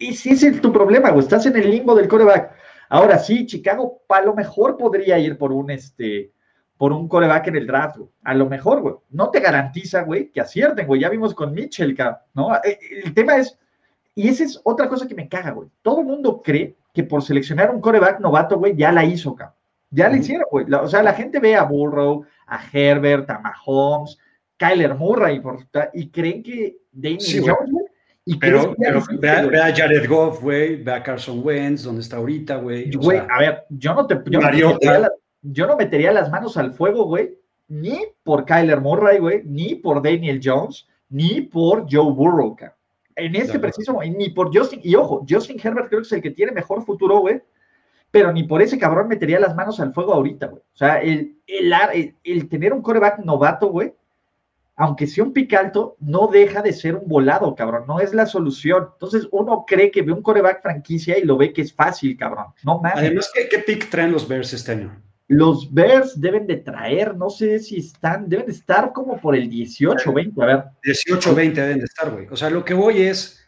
[0.00, 1.22] ese es tu problema, güey.
[1.22, 2.52] Estás en el limbo del coreback.
[2.88, 6.32] Ahora sí, Chicago a lo mejor podría ir por un, este,
[6.76, 8.10] por un coreback en el draft, güey.
[8.24, 8.96] A lo mejor, güey.
[9.10, 11.00] No te garantiza, güey, que acierten, güey.
[11.00, 11.96] Ya vimos con Mitchell,
[12.34, 12.56] ¿no?
[12.56, 13.56] Eh, el tema es,
[14.16, 15.68] y esa es otra cosa que me caga, güey.
[15.82, 19.54] Todo el mundo cree que por seleccionar un coreback novato, güey, ya la hizo, cabrón.
[19.90, 20.66] Ya la hicieron, güey.
[20.72, 24.18] O sea, la gente ve a Burrow, a Herbert, a Mahomes,
[24.56, 25.42] Kyler Murray,
[25.94, 27.86] y creen que Daniel Jones, güey,
[28.28, 32.56] y pero, pero ve, a Jared Goff, güey, ve a Carson Wentz, donde está ahorita,
[32.56, 32.90] güey.
[32.90, 34.20] Güey, a ver, yo no te.
[34.26, 35.08] Yo no, metería
[35.42, 37.38] yo no metería las manos al fuego, güey,
[37.68, 42.56] ni por Kyler Murray, güey, ni por Daniel Jones, ni por Joe Burrow,
[43.14, 44.80] En este preciso momento, ni por Justin.
[44.82, 47.40] Y ojo, Justin Herbert creo que es el que tiene mejor futuro, güey.
[48.10, 50.62] Pero ni por ese cabrón metería las manos al fuego ahorita, güey.
[50.62, 53.92] O sea, el, el, el tener un coreback novato, güey,
[54.76, 57.84] aunque sea un pick alto, no deja de ser un volado, cabrón.
[57.88, 58.90] No es la solución.
[58.92, 62.48] Entonces, uno cree que ve un coreback franquicia y lo ve que es fácil, cabrón.
[62.62, 62.98] No mames.
[62.98, 65.02] Además, ¿qué, pick traen los Bears este año?
[65.28, 69.48] Los Bears deben de traer, no sé si están, deben de estar como por el
[69.48, 70.64] 18 20, a ver.
[70.84, 72.28] 18 20 deben de estar, güey.
[72.30, 73.42] O sea, lo que voy es,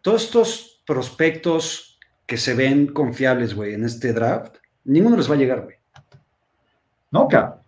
[0.00, 5.38] todos estos prospectos que se ven confiables, güey, en este draft, ninguno les va a
[5.38, 5.76] llegar, güey.
[7.10, 7.60] No, cabrón.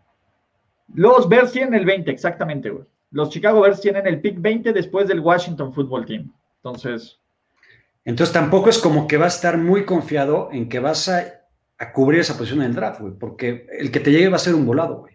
[0.95, 5.07] Los Bears tienen el 20, exactamente, güey los Chicago Bears tienen el pick 20 después
[5.07, 6.33] del Washington Football Team.
[6.57, 7.21] Entonces.
[8.05, 11.23] Entonces tampoco es como que va a estar muy confiado en que vas a,
[11.93, 14.55] cubrir esa posición en el draft, güey, porque el que te llegue va a ser
[14.55, 15.15] un volado, güey.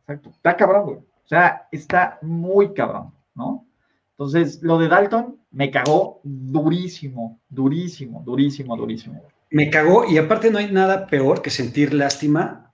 [0.00, 0.30] Exacto.
[0.30, 0.96] Está cabrón, güey.
[0.96, 3.66] O sea, está muy cabrón, ¿no?
[4.12, 9.22] Entonces, lo de Dalton me cagó durísimo, durísimo, durísimo, durísimo.
[9.50, 12.72] Me cagó y aparte no hay nada peor que sentir lástima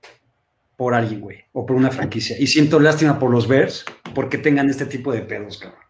[0.77, 2.37] por alguien, güey, o por una franquicia.
[2.39, 3.85] Y siento lástima por los Bears
[4.15, 5.81] porque tengan este tipo de pedos, cabrón.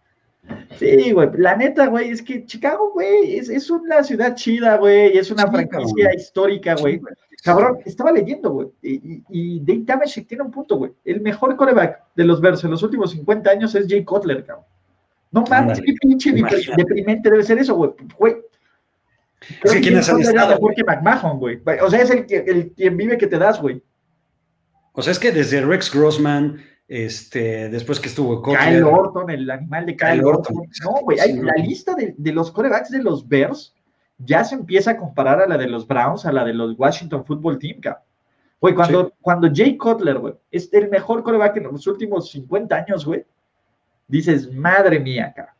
[0.78, 5.30] Sí, güey, la neta, güey, es que Chicago, güey, es, una ciudad chida, güey, es
[5.32, 7.00] una franquicia histórica, güey.
[7.42, 10.92] cabrón, estaba leyendo, güey, y, y, Dave tiene un punto, güey.
[11.04, 14.64] El mejor coreback de los Bears en los últimos 50 años es Jay Cutler, cabrón.
[15.32, 17.90] No mames, qué pinche deprimente debe ser eso, güey.
[18.16, 18.36] Güey,
[19.64, 21.60] Sí, ¿quién es mejor que McMahon, güey.
[21.82, 23.82] O sea, es el, el quien vive que te das, güey.
[24.96, 29.84] O sea, es que desde Rex Grossman, este, después que estuvo Kyle Orton, el animal
[29.84, 30.56] de Kyle, Orton.
[30.82, 33.74] No, güey, la lista de, los corebacks de los Bears
[34.16, 37.24] ya se empieza a comparar a la de los Browns, a la de los Washington
[37.24, 37.80] Football Team,
[38.58, 43.04] Güey, cuando, cuando Jay Cutler, güey, es el mejor coreback en los últimos 50 años,
[43.04, 43.26] güey,
[44.08, 45.54] dices, madre mía, cara.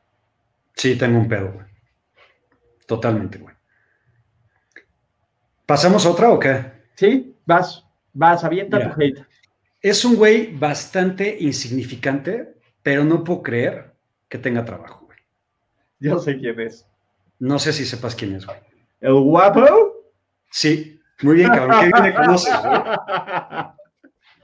[0.75, 1.66] Sí, tengo un pedo, güey.
[2.87, 3.55] Totalmente, güey.
[5.66, 6.72] ¿Pasamos otra o qué?
[6.94, 7.86] Sí, vas.
[8.16, 9.22] Vas, avienta tu hate.
[9.83, 13.92] Es un güey bastante insignificante, pero no puedo creer
[14.26, 15.18] que tenga trabajo, güey.
[16.00, 16.87] Yo sé quién es.
[17.38, 18.57] No sé si sepas quién es, güey.
[19.02, 19.66] ¿El guapo?
[20.50, 21.79] Sí, muy bien, cabrón.
[21.79, 22.81] Qué bien me conoces, güey.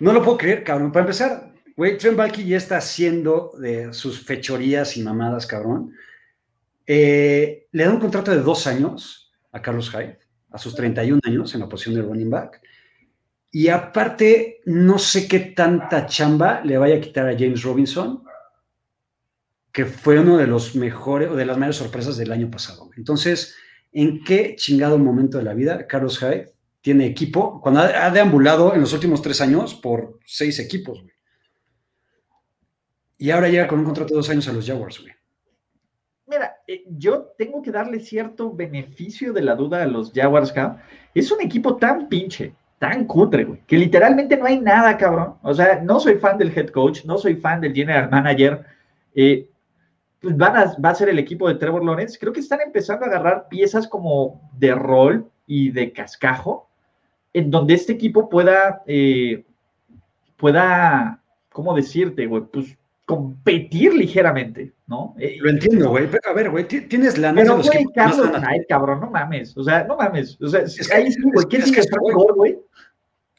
[0.01, 0.93] No lo puedo creer, cabrón.
[0.93, 5.95] Para empezar, güey, Trent Balky ya está haciendo de sus fechorías y mamadas, cabrón.
[6.87, 10.19] Eh, le da un contrato de dos años a Carlos Hyde,
[10.51, 12.61] a sus 31 años en la posición de running back.
[13.55, 18.25] Y aparte, no sé qué tanta chamba le vaya a quitar a James Robinson,
[19.71, 22.89] que fue uno de los mejores o de las mayores sorpresas del año pasado.
[22.97, 23.55] Entonces,
[23.93, 27.61] ¿en qué chingado momento de la vida Carlos Hyde tiene equipo?
[27.61, 31.13] Cuando ha, deambulado en los últimos tres años por seis equipos, güey.
[33.19, 35.13] Y ahora llega con un contrato de dos años a los Jaguars, güey.
[36.27, 40.55] Mira, eh, yo tengo que darle cierto beneficio de la duda a los Jaguars,
[41.15, 45.37] Es un equipo tan pinche, tan cutre, güey, que literalmente no hay nada, cabrón.
[45.43, 48.65] O sea, no soy fan del head coach, no soy fan del general manager.
[49.15, 49.49] Eh,
[50.21, 52.19] pues van a, va a ser el equipo de Trevor Lawrence.
[52.19, 56.69] Creo que están empezando a agarrar piezas como de rol y de cascajo,
[57.33, 59.45] en donde este equipo pueda, eh,
[60.37, 61.21] pueda,
[61.53, 62.43] ¿cómo decirte, güey?
[62.53, 65.15] Pues competir ligeramente, ¿no?
[65.19, 66.07] Eh, Lo entiendo, güey.
[66.07, 68.31] Pero a ver, güey, tienes la Pero, güey, Carlos
[68.69, 69.57] cabrón, no mames.
[69.57, 70.39] O sea, no mames.
[70.41, 71.47] O sea, es ahí sí, güey.
[71.49, 72.59] ¿Qué es que Frank Gore, güey?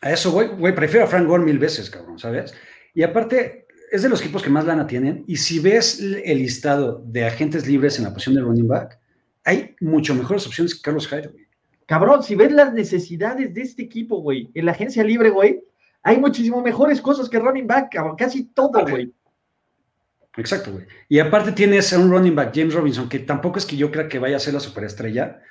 [0.01, 2.53] A eso, güey, güey, prefiero a Frank Gore mil veces, cabrón, ¿sabes?
[2.95, 5.23] Y aparte, es de los equipos que más lana tienen.
[5.27, 8.99] Y si ves el listado de agentes libres en la posición de running back,
[9.45, 11.43] hay mucho mejores opciones que Carlos Hyde, güey.
[11.85, 15.61] Cabrón, si ves las necesidades de este equipo, güey, en la agencia libre, güey,
[16.01, 19.13] hay muchísimo mejores cosas que running back, cabrón, casi todo, güey.
[20.35, 20.85] Exacto, güey.
[21.09, 24.07] Y aparte tienes a un running back, James Robinson, que tampoco es que yo crea
[24.07, 25.41] que vaya a ser la superestrella,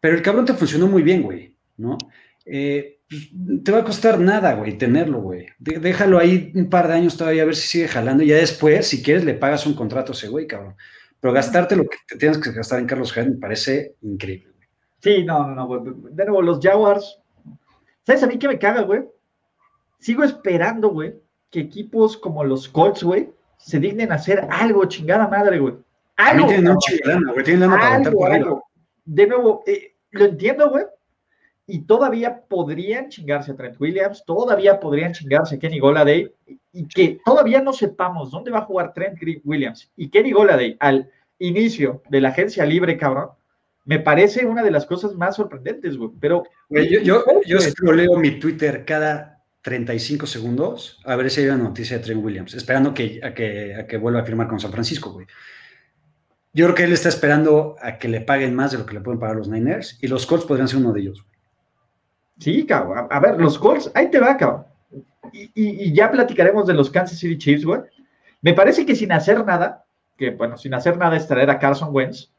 [0.00, 1.98] pero el cabrón te funcionó muy bien, güey, ¿no?
[2.46, 3.30] eh, pues,
[3.64, 5.46] te va a costar nada, güey, tenerlo, güey.
[5.58, 8.22] Déjalo ahí un par de años todavía a ver si sigue jalando.
[8.22, 10.74] Y ya después, si quieres, le pagas un contrato a ese güey, cabrón.
[11.20, 14.52] Pero gastarte lo que te tienes que gastar en Carlos Hyde me parece increíble.
[14.56, 14.68] Güey.
[15.00, 15.80] Sí, no, no, no, güey.
[16.12, 17.18] De nuevo, los Jaguars.
[18.04, 19.02] ¿Sabes a mí qué me caga, güey?
[19.98, 21.14] Sigo esperando, güey,
[21.50, 23.28] que equipos como los Colts, güey,
[23.62, 25.74] se dignen a hacer algo, chingada madre, güey.
[26.16, 26.48] Algo.
[26.48, 27.44] Tienen un chingada, güey.
[27.44, 28.64] Tienen lana para algo.
[29.04, 30.84] De nuevo, eh, lo entiendo, güey,
[31.66, 36.32] y todavía podrían chingarse a Trent Williams, todavía podrían chingarse a Kenny Goladay,
[36.72, 41.10] y que todavía no sepamos dónde va a jugar Trent Williams y Kenny Goladay al
[41.38, 43.30] inicio de la agencia libre, cabrón,
[43.84, 46.10] me parece una de las cosas más sorprendentes, güey.
[46.20, 46.44] Pero.
[46.68, 51.98] yo, yo, yo leo mi Twitter cada 35 segundos a ver si hay una noticia
[51.98, 55.12] de Trent Williams, esperando que, a, que, a que vuelva a firmar con San Francisco,
[55.12, 55.26] güey.
[56.52, 59.00] Yo creo que él está esperando a que le paguen más de lo que le
[59.00, 61.24] pueden pagar los Niners y los Colts podrían ser uno de ellos.
[62.40, 63.06] Sí, cabrón.
[63.10, 64.64] A ver, los Colts, ahí te va, cabrón.
[65.32, 67.82] Y, ya platicaremos de los Kansas City Chiefs, güey.
[68.40, 69.84] Me parece que sin hacer nada,
[70.16, 72.32] que bueno, sin hacer nada es traer a Carson Wentz,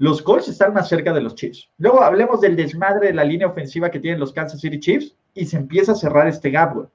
[0.00, 1.68] los Colts están más cerca de los Chiefs.
[1.76, 5.44] Luego hablemos del desmadre de la línea ofensiva que tienen los Kansas City Chiefs y
[5.44, 6.86] se empieza a cerrar este gap, güey.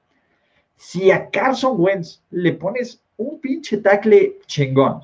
[0.74, 5.02] Si a Carson Wentz le pones un pinche tackle chingón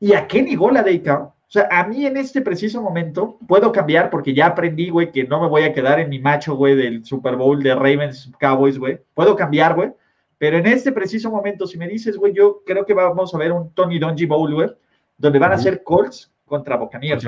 [0.00, 4.10] y a Kenny Golladay, cabrón, o sea, a mí en este preciso momento puedo cambiar
[4.10, 7.04] porque ya aprendí, güey, que no me voy a quedar en mi macho, güey, del
[7.04, 8.98] Super Bowl de Ravens Cowboys, güey.
[9.14, 9.92] Puedo cambiar, güey.
[10.38, 13.52] Pero en este preciso momento, si me dices, güey, yo creo que vamos a ver
[13.52, 14.70] un Tony Donji Bowl, güey,
[15.18, 17.24] donde van a ser Colts contra Buccaneers.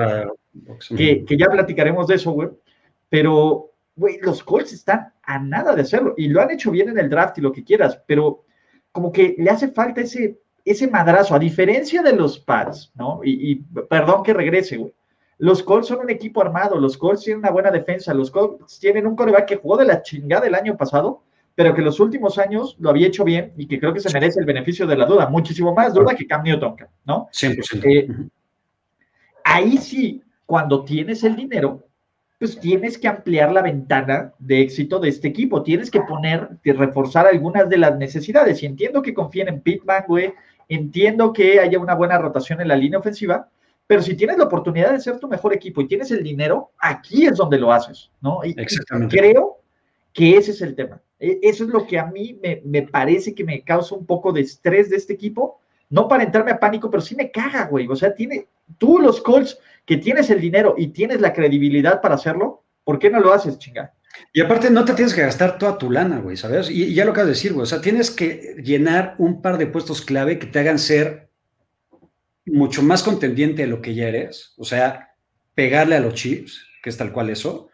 [0.95, 2.49] que, que ya platicaremos de eso, güey.
[3.09, 6.99] Pero, güey, los Colts están a nada de hacerlo y lo han hecho bien en
[6.99, 8.43] el draft y lo que quieras, pero
[8.91, 13.21] como que le hace falta ese ese madrazo, a diferencia de los Pats, ¿no?
[13.23, 13.55] Y,
[13.89, 14.93] perdón que regrese, güey.
[15.37, 19.05] Los Colts son un equipo armado, los Colts tienen una buena defensa, los Colts tienen
[19.05, 21.23] un coreback que jugó de la chingada el año pasado,
[21.55, 24.39] pero que los últimos años lo había hecho bien y que creo que se merece
[24.39, 27.27] el beneficio de la duda, muchísimo más duda que Cam Newton, ¿no?
[27.31, 27.83] 100%.
[27.85, 28.07] Eh,
[29.45, 31.87] ahí sí, cuando tienes el dinero,
[32.37, 37.25] pues tienes que ampliar la ventana de éxito de este equipo, tienes que poner, reforzar
[37.25, 38.61] algunas de las necesidades.
[38.61, 40.33] Y entiendo que confíen en Pitman, güey,
[40.67, 43.49] Entiendo que haya una buena rotación en la línea ofensiva,
[43.87, 47.25] pero si tienes la oportunidad de ser tu mejor equipo y tienes el dinero, aquí
[47.25, 48.43] es donde lo haces, ¿no?
[48.43, 49.15] Y, Exactamente.
[49.15, 49.59] creo
[50.11, 51.01] que ese es el tema.
[51.19, 54.41] E, eso es lo que a mí me, parece que me causa un poco de
[54.41, 55.59] estrés de este equipo.
[55.89, 57.87] No para entrarme a pánico, pero sí me caga, güey.
[57.87, 62.15] O sea, tiene, tú los Colts que tienes el dinero y tienes la credibilidad para
[62.15, 63.93] hacerlo, ¿por qué no lo haces, chinga?
[64.33, 66.69] Y aparte no te tienes que gastar toda tu lana, güey, ¿sabes?
[66.69, 67.63] Y, ya lo acabas de decir, güey.
[67.63, 71.29] O sea, tienes que llenar un par de puestos clave que te hagan ser
[72.45, 74.53] mucho más contendiente de lo que ya eres.
[74.57, 75.15] O sea,
[75.53, 77.69] pegarle a los chips, que es tal cual eso.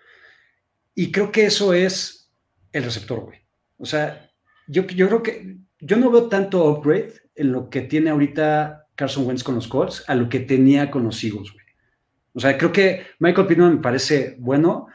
[0.95, 2.31] Y creo que eso es
[2.71, 3.39] el receptor, güey.
[3.77, 4.29] O sea,
[4.67, 9.25] yo, yo creo que yo no veo tanto upgrade en lo que tiene ahorita Carson
[9.25, 11.65] Wentz con los Colts a lo que tenía con los Eagles, güey.
[12.33, 14.87] O sea, creo que Michael Pittman me parece bueno,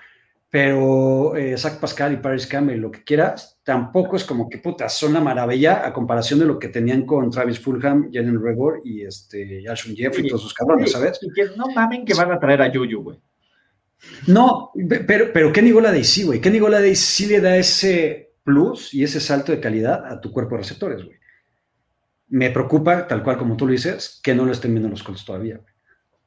[0.49, 4.88] pero eh, Zach Pascal y Paris Campbell, lo que quieras, tampoco es como que puta,
[4.88, 9.03] son la maravilla a comparación de lo que tenían con Travis Fulham, Jalen Regor y
[9.03, 11.18] este Ashton Jeffrey y todos sus cabrones, ¿sabes?
[11.20, 13.20] Y que no mamen que van a traer a Yuyu, güey.
[14.27, 14.72] No,
[15.07, 16.40] pero, pero Kenny Golladay sí, güey.
[16.40, 20.55] Kenny Golladay sí le da ese plus y ese salto de calidad a tu cuerpo
[20.55, 21.16] de receptores, güey.
[22.29, 25.25] Me preocupa, tal cual como tú lo dices, que no lo estén viendo los Colts
[25.25, 25.73] todavía, güey.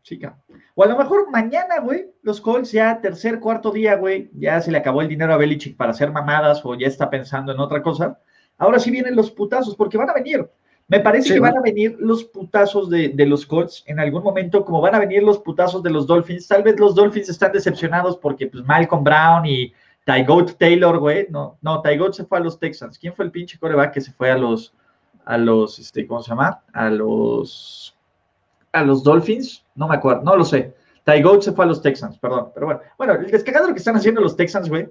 [0.02, 0.40] Chica.
[0.76, 4.72] O a lo mejor mañana, güey, los Colts ya tercer, cuarto día, güey, ya se
[4.72, 7.82] le acabó el dinero a Belichick para hacer mamadas o ya está pensando en otra
[7.82, 8.18] cosa.
[8.58, 10.50] Ahora sí vienen los putazos, porque van a venir.
[10.90, 14.82] Me parece que van a venir los putazos de, los Colts en algún momento, como
[14.82, 16.48] van a venir los putazos de los Dolphins.
[16.48, 19.72] Tal vez los Dolphins están decepcionados porque pues Malcolm Brown y
[20.04, 20.26] Ty
[20.58, 21.28] Taylor, güey.
[21.30, 22.98] No, no, Ty se fue a los Texans.
[22.98, 24.74] ¿Quién fue el pinche coreback que se fue a los,
[25.26, 26.64] a los, este, ¿cómo se llama?
[26.74, 27.96] A los
[28.72, 30.76] a los Dolphins, no me acuerdo, no lo sé.
[31.06, 32.82] Ty Goat se fue a los Texans, perdón, pero bueno.
[32.98, 34.88] Bueno, el descagado lo que están haciendo los Texans, güey.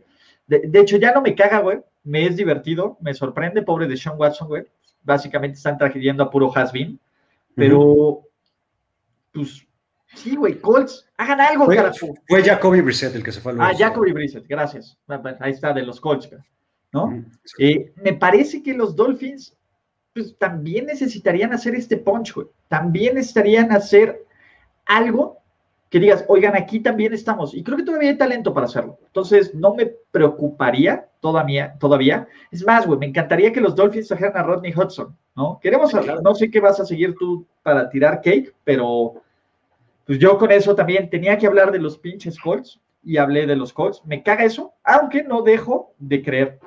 [0.46, 1.78] De, hecho, ya no me caga, güey.
[2.04, 4.64] Me es divertido, me sorprende, pobre de Sean Watson, güey.
[5.02, 6.98] Básicamente están trayendo a puro has-been.
[7.54, 8.22] Pero,
[9.32, 9.66] pues,
[10.14, 11.92] sí, güey, Colts, hagan algo, fue,
[12.26, 13.66] Fue Jacoby Brissett el que se fue a los...
[13.66, 14.96] Ah, Jacoby Brissett, gracias.
[15.40, 16.30] Ahí está, de los Colts,
[16.92, 17.22] ¿no?
[17.58, 19.57] Eh, me parece que los Dolphins
[20.22, 22.48] pues también necesitarían hacer este punch, güey.
[22.68, 24.24] También necesitarían hacer
[24.86, 25.38] algo
[25.90, 27.54] que digas, oigan, aquí también estamos.
[27.54, 28.98] Y creo que todavía hay talento para hacerlo.
[29.06, 31.74] Entonces, no me preocuparía todavía.
[31.78, 32.28] todavía.
[32.50, 35.58] Es más, güey, me encantaría que los Dolphins trajeran a Rodney Hudson, ¿no?
[35.62, 35.92] Queremos,
[36.22, 39.14] no sé qué vas a seguir tú para tirar cake, pero
[40.04, 42.80] pues yo con eso también tenía que hablar de los pinches Colts.
[43.02, 44.02] y hablé de los Colts.
[44.04, 46.58] Me caga eso, aunque no dejo de creer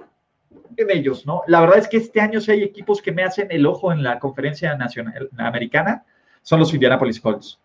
[0.77, 1.41] en ellos, ¿no?
[1.47, 4.03] La verdad es que este año si hay equipos que me hacen el ojo en
[4.03, 6.05] la conferencia nacional americana,
[6.41, 7.59] son los Indianapolis Colts.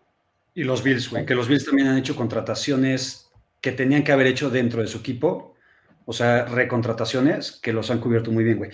[0.53, 3.31] Y los Bills, güey, que los Bills también han hecho contrataciones
[3.61, 5.55] que tenían que haber hecho dentro de su equipo,
[6.05, 8.71] o sea, recontrataciones que los han cubierto muy bien, güey.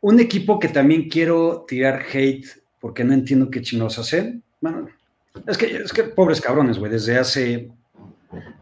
[0.00, 2.46] Un equipo que también quiero tirar hate
[2.80, 4.42] porque no entiendo qué chinos hacen.
[4.60, 4.88] Bueno,
[5.46, 7.70] es que, es que pobres cabrones, güey, desde hace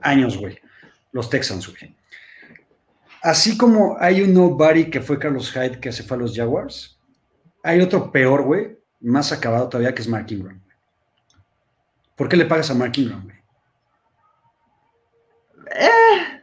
[0.03, 0.59] años, güey.
[1.13, 1.95] Los Texans, güey.
[3.23, 6.99] Así como hay un nobody que fue Carlos Hyde que se fue a los Jaguars,
[7.63, 10.61] hay otro peor, güey, más acabado todavía que es Mark Ingram.
[12.17, 13.37] ¿Por qué le pagas a Mark Ingram, güey?
[15.73, 16.43] Eh.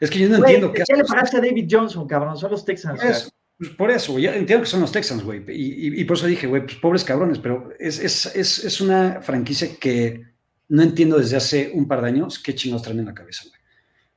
[0.00, 2.36] Es que yo no entiendo qué, ¿qué le pagaste a David Johnson, cabrón?
[2.36, 3.00] Son los Texans.
[3.00, 4.26] Pues, pues, por eso, güey.
[4.26, 5.42] Entiendo que son los Texans, güey.
[5.48, 9.68] Y, por eso dije, güey, pues pobres cabrones, pero es, es, es, es, una franquicia
[9.80, 10.22] que
[10.68, 13.55] no entiendo desde hace un par de años qué chingos traen en la cabeza, güey.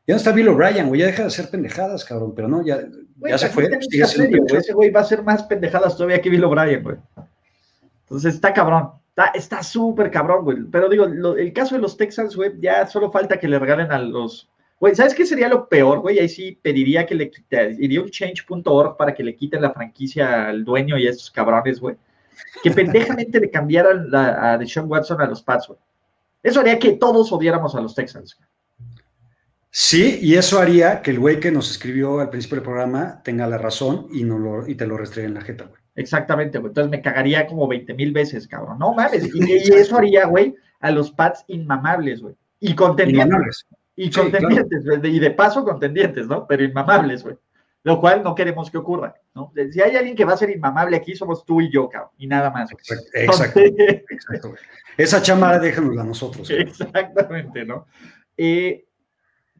[0.09, 2.79] Ya no está Bill O'Brien, güey, ya deja de hacer pendejadas, cabrón, pero no, ya,
[3.27, 3.69] ya se fue.
[3.91, 6.95] ese güey va a hacer más pendejadas todavía que Bill O'Brien, güey.
[8.05, 8.89] Entonces está cabrón,
[9.35, 10.63] está súper cabrón, güey.
[10.71, 13.99] Pero digo, el caso de los Texans, güey, ya solo falta que le regalen a
[13.99, 14.49] los...
[14.79, 16.17] Güey, ¿sabes qué sería lo peor, güey?
[16.17, 20.47] Ahí sí pediría que le quite, iría un change.org para que le quiten la franquicia
[20.47, 21.95] al dueño y a estos cabrones, güey.
[22.63, 25.79] Que pendejamente le cambiaran a Deshaun Watson a los Pats, güey.
[26.41, 28.35] Eso haría que todos odiáramos a los Texans.
[28.35, 28.49] Güey.
[29.71, 33.47] Sí, y eso haría que el güey que nos escribió al principio del programa tenga
[33.47, 35.79] la razón y, no lo, y te lo restregue en la jeta, güey.
[35.95, 36.69] Exactamente, güey.
[36.69, 38.79] Entonces me cagaría como 20 mil veces, cabrón.
[38.79, 39.29] No mames.
[39.33, 39.41] Y,
[39.73, 42.35] eso haría, güey, a los Pats inmamables, güey.
[42.59, 43.67] Y contendientes.
[43.95, 46.47] Y contendientes, y de paso contendientes, ¿no?
[46.47, 47.35] Pero inmamables, güey.
[47.83, 49.53] Lo cual no queremos que ocurra, ¿no?
[49.71, 52.11] Si hay alguien que va a ser inmamable aquí, somos tú y yo, cabrón.
[52.17, 52.71] Y nada más.
[52.71, 53.59] Exacto.
[53.59, 54.53] exacto,
[54.97, 56.49] Esa chamada déjanosla a nosotros.
[56.49, 57.87] Exactamente, ¿no?
[58.37, 58.85] Eh,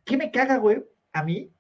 [0.10, 0.84] ¿Qué me caga, güey?
[1.14, 1.51] A mí.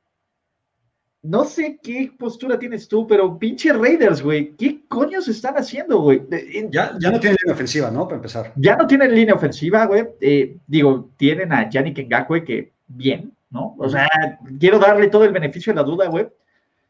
[1.21, 4.55] No sé qué postura tienes tú, pero pinche Raiders, güey.
[4.55, 6.23] ¿Qué coños están haciendo, güey?
[6.71, 8.05] Ya, ya no tienen línea ofensiva, ¿no?
[8.05, 8.51] Para empezar.
[8.55, 10.07] Ya no tienen línea ofensiva, güey.
[10.19, 13.75] Eh, digo, tienen a Yannick Ngakwe, que bien, ¿no?
[13.77, 14.07] O sea,
[14.59, 16.27] quiero darle todo el beneficio de la duda, güey.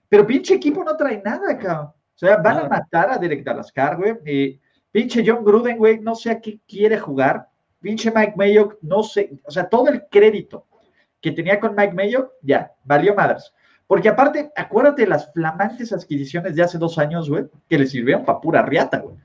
[0.08, 1.88] Pero pinche equipo no trae nada, cabrón.
[1.88, 4.14] O sea, van a matar a Derek Dalascar, güey.
[4.24, 4.60] Eh,
[4.94, 7.50] pinche John Gruden, güey, no sé a qué quiere jugar.
[7.82, 9.42] Pinche Mike Mayo, no sé.
[9.44, 10.69] O sea, todo el crédito
[11.22, 13.54] que tenía con Mike Mayo, ya, valió madres.
[13.88, 18.24] Porque aparte, acuérdate de las flamantes adquisiciones de hace dos años, güey, que le sirvieron
[18.24, 19.16] para pura riata, güey.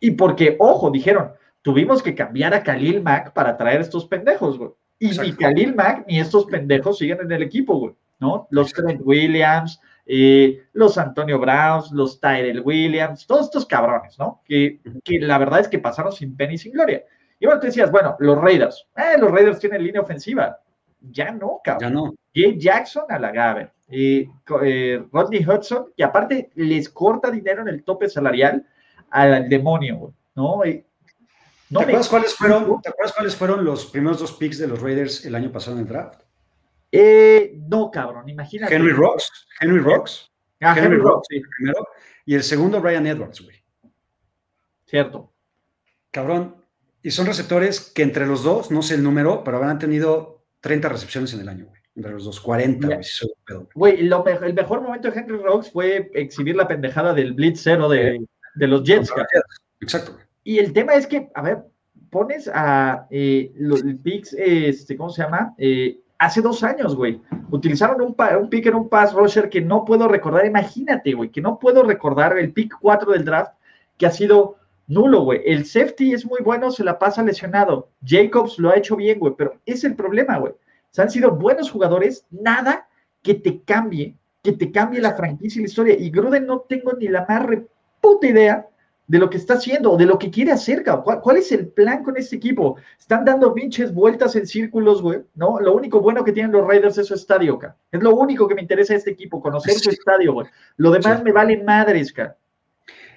[0.00, 4.70] Y porque, ojo, dijeron, tuvimos que cambiar a Khalil Mack para traer estos pendejos, güey.
[5.00, 8.46] Y ni Khalil Mack ni estos pendejos siguen en el equipo, güey, ¿no?
[8.50, 14.42] Los Trent Williams, eh, los Antonio Browns, los Tyrell Williams, todos estos cabrones, ¿no?
[14.44, 17.04] Que, que la verdad es que pasaron sin pena y sin gloria.
[17.40, 20.58] Y bueno, te decías, bueno, los Raiders, eh, los Raiders tienen línea ofensiva
[21.00, 21.88] ya no, cabrón.
[21.88, 22.14] Ya no.
[22.34, 23.72] Jay Jackson a la Gabe.
[23.90, 24.28] Eh,
[25.10, 28.66] Rodney Hudson, que aparte les corta dinero en el tope salarial
[29.10, 30.60] al demonio, ¿no?
[30.62, 30.84] ¿Te,
[31.70, 35.34] acuerdas cuáles fueron, ¿Te acuerdas cuáles fueron los primeros dos picks de los Raiders el
[35.34, 36.22] año pasado en el draft?
[36.90, 38.74] Eh, no, cabrón, imagínate.
[38.74, 39.46] Henry Rocks.
[39.60, 40.30] Henry Rocks.
[40.60, 41.86] Ah, Henry, Rocks, sí, primero.
[42.26, 43.56] Y el segundo, Brian Edwards, güey.
[44.86, 45.32] Cierto.
[46.10, 46.56] Cabrón.
[47.02, 50.88] Y son receptores que entre los dos, no sé el número, pero habrán tenido 30
[50.88, 51.78] recepciones en el año, güey.
[51.94, 53.00] Entre los dos, 40,
[53.74, 54.00] güey.
[54.00, 58.84] el mejor momento de Henry Rocks fue exhibir la pendejada del Blitz cero de, los
[58.84, 59.12] Jets.
[59.80, 60.16] Exacto.
[60.44, 61.64] Y el tema es que, a ver,
[62.10, 65.54] pones a eh, los picks, este, ¿cómo se llama?
[65.58, 67.20] Eh, hace dos años, güey.
[67.50, 70.46] Utilizaron un, un pick en un pass rusher que no puedo recordar.
[70.46, 73.52] Imagínate, güey, que no puedo recordar el pick 4 del draft
[73.96, 74.56] que ha sido
[74.88, 75.42] nulo, güey.
[75.44, 77.90] El safety es muy bueno, se la pasa lesionado.
[78.04, 80.54] Jacobs lo ha hecho bien, güey, pero es el problema, güey.
[80.90, 82.88] Se han sido buenos jugadores, nada
[83.22, 85.96] que te cambie, que te cambie la franquicia y la historia.
[85.98, 87.46] Y Gruden no tengo ni la más
[88.00, 88.66] puta idea
[89.06, 91.20] de lo que está haciendo o de lo que quiere hacer, cabrón.
[91.22, 92.76] ¿Cuál, es el plan con este equipo?
[92.98, 95.58] Están dando pinches vueltas en círculos, güey, ¿no?
[95.60, 97.78] Lo único bueno que tienen los Raiders es su estadio, cabrón.
[97.90, 100.46] Es lo único que me interesa de este equipo, conocer su estadio, güey.
[100.76, 102.36] Lo demás me vale madres, cabrón.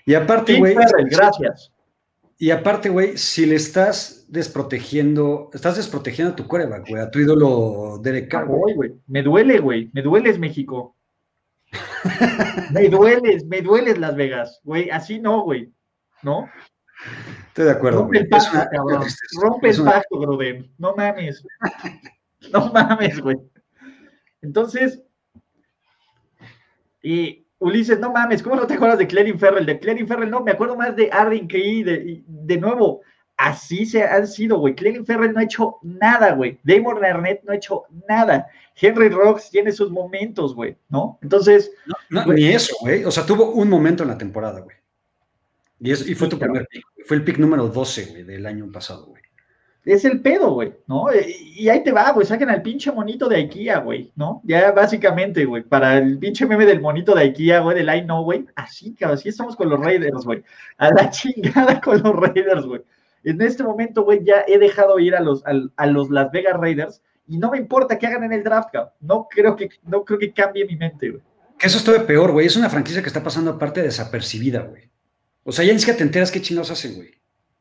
[0.06, 0.76] Y aparte, güey.
[1.10, 1.72] Gracias.
[2.38, 7.20] Y aparte, güey, si le estás desprotegiendo, estás desprotegiendo a tu coreback, güey, a tu
[7.20, 8.48] ídolo Derek Carr.
[8.48, 8.94] güey.
[9.06, 9.92] Me duele, güey.
[9.94, 10.96] Me dueles, México.
[12.72, 14.90] me dueles, me dueles, Las Vegas, güey.
[14.90, 15.72] Así no, güey.
[16.24, 16.50] ¿No?
[17.50, 18.00] Estoy de acuerdo.
[18.00, 19.04] Rompe el pacto, cabrón.
[19.42, 20.72] Rompe el pacto, Gruden.
[20.78, 21.44] No mames.
[22.52, 23.38] No mames, güey.
[24.42, 25.04] Entonces,
[27.04, 29.66] y Ulises, no mames, ¿cómo no te acuerdas de Clelin Ferrell?
[29.66, 33.02] De Clelin Ferrell, no, me acuerdo más de Arden que de, de nuevo,
[33.38, 34.74] así se han sido, güey.
[34.74, 36.60] Clelin Ferrell no ha hecho nada, güey.
[36.64, 38.48] Damon Arnett no ha hecho nada.
[38.76, 41.20] Henry Rocks tiene sus momentos, güey, ¿no?
[41.22, 41.72] Entonces.
[42.10, 43.06] ni eso, güey.
[43.06, 44.76] O sea, tuvo un momento en la temporada, güey.
[45.80, 46.84] Y, y fue tu primer pick.
[47.06, 49.22] Fue el pick número 12, güey, del año pasado, güey
[49.84, 51.08] es el pedo, güey, ¿no?
[51.14, 54.42] Y ahí te va, güey, saquen al pinche monito de IKEA, güey, ¿no?
[54.44, 58.24] Ya básicamente, güey, para el pinche meme del monito de IKEA, güey, del I know,
[58.24, 60.44] güey, así, cabrón, así estamos con los Raiders, güey,
[60.78, 62.82] a la chingada con los Raiders, güey.
[63.24, 67.02] En este momento, güey, ya he dejado ir a los, a, los Las Vegas Raiders
[67.28, 68.94] y no me importa qué hagan en el draft, cabrón.
[69.00, 71.24] No creo que, no creo que cambie mi mente, güey.
[71.58, 74.90] Que eso es peor, güey, es una franquicia que está pasando aparte desapercibida, güey.
[75.44, 77.12] O sea, ya ni siquiera te enteras qué chingados hacen, güey,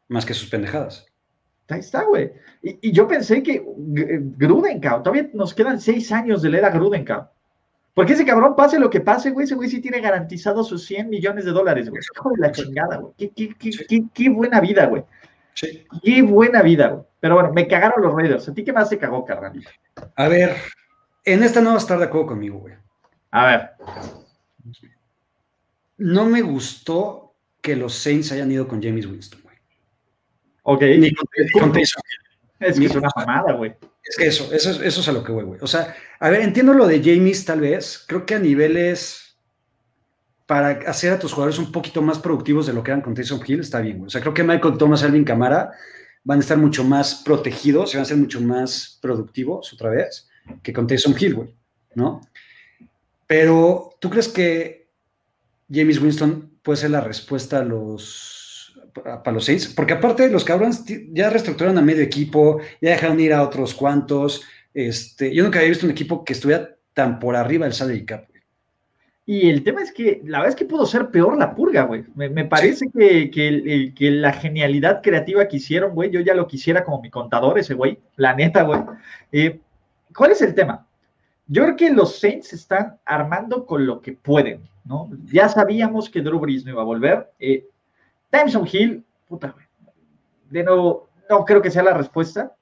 [0.08, 1.06] más que sus pendejadas.
[1.70, 2.32] Ahí está, güey.
[2.62, 7.28] Y, yo pensé que Grudenkamp, todavía nos quedan seis años de la era Grudenkamp.
[7.94, 11.08] Porque ese cabrón, pase lo que pase, güey, ese güey sí tiene garantizado sus 100
[11.08, 12.00] millones de dólares, güey.
[12.16, 13.14] Hijo de la chingada, güey.
[14.14, 15.04] Qué, buena vida, güey.
[15.54, 15.84] Sí.
[16.02, 17.04] Qué buena vida, güey.
[17.18, 18.48] Pero bueno, me cagaron los Raiders.
[18.48, 19.70] ¿A ti qué más se cagó, carnalito?
[20.16, 20.56] A ver,
[21.24, 22.74] en esta no vas a estar de acuerdo conmigo, güey.
[23.32, 23.70] A ver.
[25.98, 29.39] No me gustó que los Saints hayan ido con James Winston.
[30.62, 30.82] Ok.
[30.82, 33.74] Ni con, Es que es una mamada, güey.
[34.04, 35.60] Es que eso, eso, eso es a lo que voy, güey.
[35.62, 38.04] O sea, a ver, entiendo lo de James tal vez.
[38.06, 39.30] Creo que a niveles
[40.50, 43.40] para hacer a tus jugadores un poquito más productivos de lo que eran con Tyson
[43.46, 44.08] Hill, está bien, güey.
[44.08, 45.70] O sea, creo que Michael Thomas, Alvin Camara
[46.24, 50.28] van a estar mucho más protegidos y van a ser mucho más productivos otra vez
[50.60, 51.54] que con Tyson Hill, güey,
[51.94, 52.20] ¿no?
[53.28, 54.88] Pero, ¿tú crees que
[55.70, 58.39] James Winston puede ser la respuesta a los
[58.92, 63.32] para los seis, porque aparte los cabrones ya reestructuraron a medio equipo, ya dejaron ir
[63.32, 64.42] a otros cuantos.
[64.72, 68.30] Este, yo nunca había visto un equipo que estuviera tan por arriba del salary cap.
[69.26, 72.04] Y el tema es que la verdad es que pudo ser peor la purga, güey.
[72.16, 77.00] Me, parece que, que, la genialidad creativa que hicieron, güey, yo ya lo quisiera como
[77.00, 78.80] mi contador, ese güey, la neta, güey.
[79.30, 79.60] Eh,
[80.16, 80.84] ¿Cuál es el tema?
[81.46, 85.08] Yo creo que los Saints están armando con lo que pueden, ¿no?
[85.26, 87.30] Ya sabíamos que Drew Brees no iba a volver.
[87.38, 87.66] Eh,
[88.30, 89.54] Tyson Hill, puta,
[90.48, 92.54] de nuevo, no creo que sea la respuesta.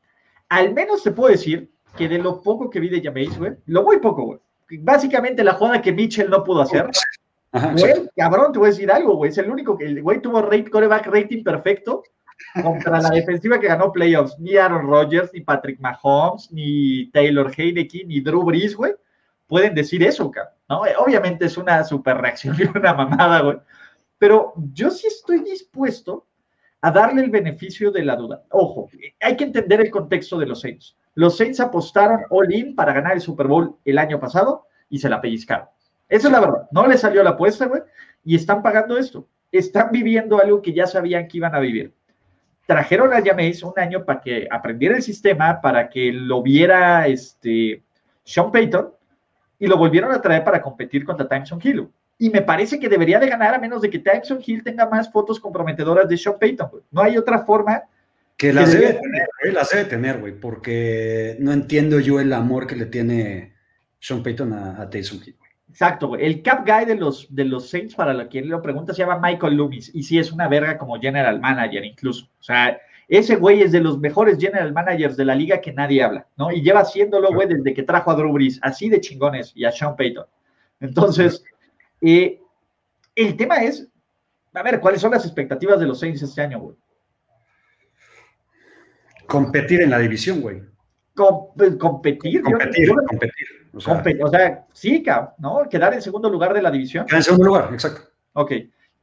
[0.49, 3.83] Al menos se puede decir que de lo poco que vi de Jameis, güey, lo
[3.83, 4.39] muy poco, güey.
[4.81, 6.89] Básicamente la jugada que Mitchell no pudo hacer.
[7.53, 9.31] güey, cabrón, te voy a decir algo, güey.
[9.31, 12.03] Es el único que el güey tuvo rate, coreback rating perfecto
[12.63, 14.39] contra la defensiva que ganó playoffs.
[14.39, 18.93] Ni Aaron Rodgers, ni Patrick Mahomes, ni Taylor Heineke, ni Drew Brees, güey,
[19.47, 20.55] pueden decir eso, cabrón.
[20.69, 20.83] ¿no?
[21.05, 23.59] Obviamente es una super reacción y una mamada, güey.
[24.19, 26.27] Pero yo sí estoy dispuesto
[26.81, 28.45] a darle el beneficio de la duda.
[28.51, 28.89] Ojo,
[29.21, 30.97] hay que entender el contexto de los Saints.
[31.15, 35.21] Los Saints apostaron all-in para ganar el Super Bowl el año pasado y se la
[35.21, 35.67] pellizcaron.
[36.09, 36.69] Esa es la verdad.
[36.71, 37.83] No le salió la apuesta, güey,
[38.25, 39.27] y están pagando esto.
[39.51, 41.93] Están viviendo algo que ya sabían que iban a vivir.
[42.67, 47.83] Trajeron a Jameis un año para que aprendiera el sistema, para que lo viera este,
[48.25, 48.93] Sean Payton,
[49.59, 51.89] y lo volvieron a traer para competir contra Tyson Hill
[52.19, 55.11] y me parece que debería de ganar a menos de que Tyson Hill tenga más
[55.11, 56.69] fotos comprometedoras de Sean Payton.
[56.91, 57.83] No hay otra forma.
[58.37, 62.67] Que las debe tener, güey, las debe tener, güey, porque no entiendo yo el amor
[62.67, 63.55] que le tiene
[64.01, 65.37] Sean Payton a, Tyson Hill.
[65.69, 66.25] Exacto, güey.
[66.25, 69.55] El cap guy de los, de los Saints, para quien lo pregunta, se llama Michael
[69.55, 69.95] Loomis.
[69.95, 72.27] Y sí es una verga como general manager, incluso.
[72.41, 76.03] O sea, ese güey es de los mejores general managers de la liga que nadie
[76.03, 76.51] habla, ¿no?
[76.51, 79.73] Y lleva haciéndolo, güey, desde que trajo a Drew Brees, así de chingones, y a
[79.73, 80.27] Sean Payton.
[80.81, 81.45] Entonces,
[82.01, 82.41] eh,
[83.15, 83.89] el tema es,
[84.53, 86.77] a ver, ¿cuáles son las expectativas de los Saints este año, güey?
[89.27, 90.63] Competir en la división, güey.
[91.57, 92.43] Pues, competir.
[92.43, 93.47] Competir, competir.
[93.73, 95.05] O sea, sí,
[95.39, 95.69] ¿no?
[95.69, 97.05] Quedar en segundo lugar de la división.
[97.07, 98.03] Quedar en segundo lugar, exacto.
[98.35, 98.53] Ok.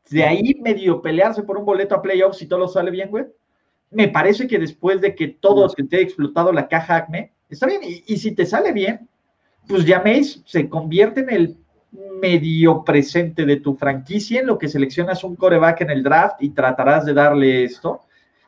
[0.10, 3.26] De ahí medio pelearse por un boleto a playoffs si todo sale bien, güey.
[3.92, 7.82] Me parece que después de que todo te haya explotado la caja ACME, está bien.
[7.84, 9.08] Y, y si te sale bien,
[9.68, 11.58] pues llaméis, se convierte en el
[12.22, 16.50] medio presente de tu franquicia en lo que seleccionas un coreback en el draft y
[16.50, 18.02] tratarás de darle esto.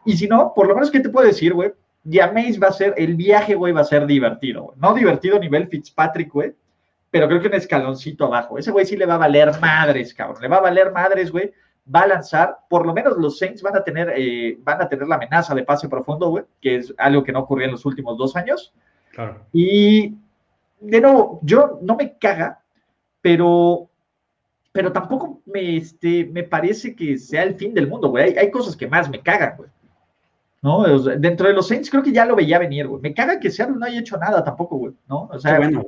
[0.05, 1.71] Y si no, por lo menos, ¿qué te puedo decir, güey?
[2.09, 4.77] Jameis va a ser, el viaje, güey, va a ser divertido, güey.
[4.79, 6.53] No divertido a nivel Fitzpatrick, güey,
[7.11, 8.57] pero creo que un escaloncito abajo.
[8.57, 10.41] Ese güey sí le va a valer madres, cabrón.
[10.41, 11.51] Le va a valer madres, güey.
[11.93, 15.07] Va a lanzar, por lo menos los Saints van a tener, eh, van a tener
[15.07, 18.17] la amenaza de pase profundo, güey, que es algo que no ocurrió en los últimos
[18.17, 18.73] dos años.
[19.11, 19.45] Claro.
[19.53, 20.15] Y
[20.79, 22.59] de nuevo, yo no me caga
[23.27, 23.89] pero,
[24.71, 28.37] pero tampoco me, este, me parece que sea el fin del mundo, güey.
[28.37, 29.69] Hay, cosas que más me cagan, güey.
[30.61, 30.85] ¿No?
[31.17, 33.01] dentro de los Saints creo que ya lo veía venir, güey.
[33.01, 35.29] Me caga que Seattle no haya hecho nada tampoco, güey, ¿no?
[35.29, 35.83] O sea, bueno,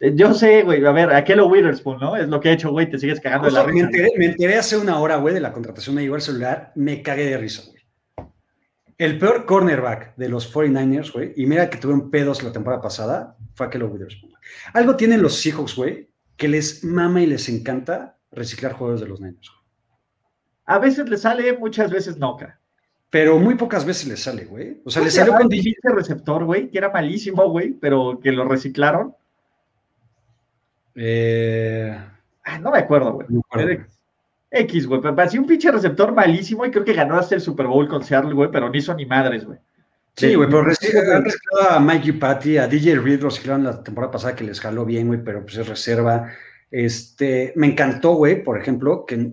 [0.00, 2.16] eh, Yo sé, güey, a ver, aquel Witherspoon, ¿no?
[2.16, 3.88] Es lo que ha hecho, güey, te sigues cagando de la risa.
[4.16, 7.26] Me enteré, hace una hora, güey, de la contratación, me llegó el celular, me cagué
[7.26, 7.82] de risa, güey.
[8.98, 13.36] El peor cornerback de los 49ers, güey, y mira que tuvieron pedos la temporada pasada,
[13.54, 14.32] fue aquel Witherspoon.
[14.74, 16.11] Algo tienen los Seahawks, güey,
[16.42, 19.52] que les mama y les encanta reciclar jugadores de los Niners.
[20.64, 22.58] A veces les sale, muchas veces no, cara.
[23.10, 24.82] Pero muy pocas veces les sale, güey.
[24.84, 28.32] O sea, ¿Cómo les salió con pinche receptor, güey, que era malísimo, güey, pero que
[28.32, 29.14] lo reciclaron.
[30.96, 31.96] Eh,
[32.42, 33.28] Ah, no me acuerdo, güey.
[33.28, 33.40] no
[34.50, 35.00] X, güey.
[35.00, 38.02] Pero parecía un pinche receptor malísimo y creo que ganó hasta el Super Bowl con
[38.02, 39.60] Seattle, güey, pero no hizo ni madres, güey.
[40.16, 40.66] Sí, güey, pero han
[41.24, 44.84] reciclado a Mikey Patty, a DJ Reed lo reciclaron la temporada pasada que les jaló
[44.84, 46.30] bien, güey, pero pues es reserva.
[46.70, 49.32] Este, me encantó, güey, por ejemplo, que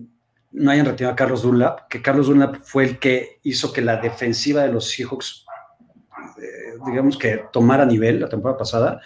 [0.52, 3.98] no hayan retirado a Carlos Dunlap, que Carlos Dunlap fue el que hizo que la
[3.98, 5.44] defensiva de los Seahawks,
[6.38, 9.00] eh, digamos que tomara nivel la temporada pasada,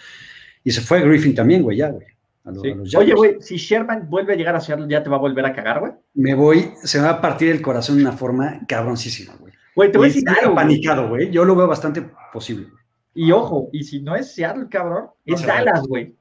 [0.63, 2.05] y se fue Griffin también, güey, ya, güey.
[2.45, 2.71] a los- Sí.
[2.71, 5.19] a los Oye, güey, si Sherman vuelve a llegar a Seattle, ya te va a
[5.19, 5.93] volver a cagar, güey.
[6.13, 9.44] Me voy, se me va a partir el corazón de una forma cabroncísima, güey.
[9.75, 10.55] Güey, te voy a decir güey.
[10.55, 11.29] panicado, güey.
[11.31, 12.67] Yo lo veo bastante posible.
[13.13, 15.45] Y ojo, y si no es Seattle, cabrón, es.
[15.45, 16.15] Dallas, güey.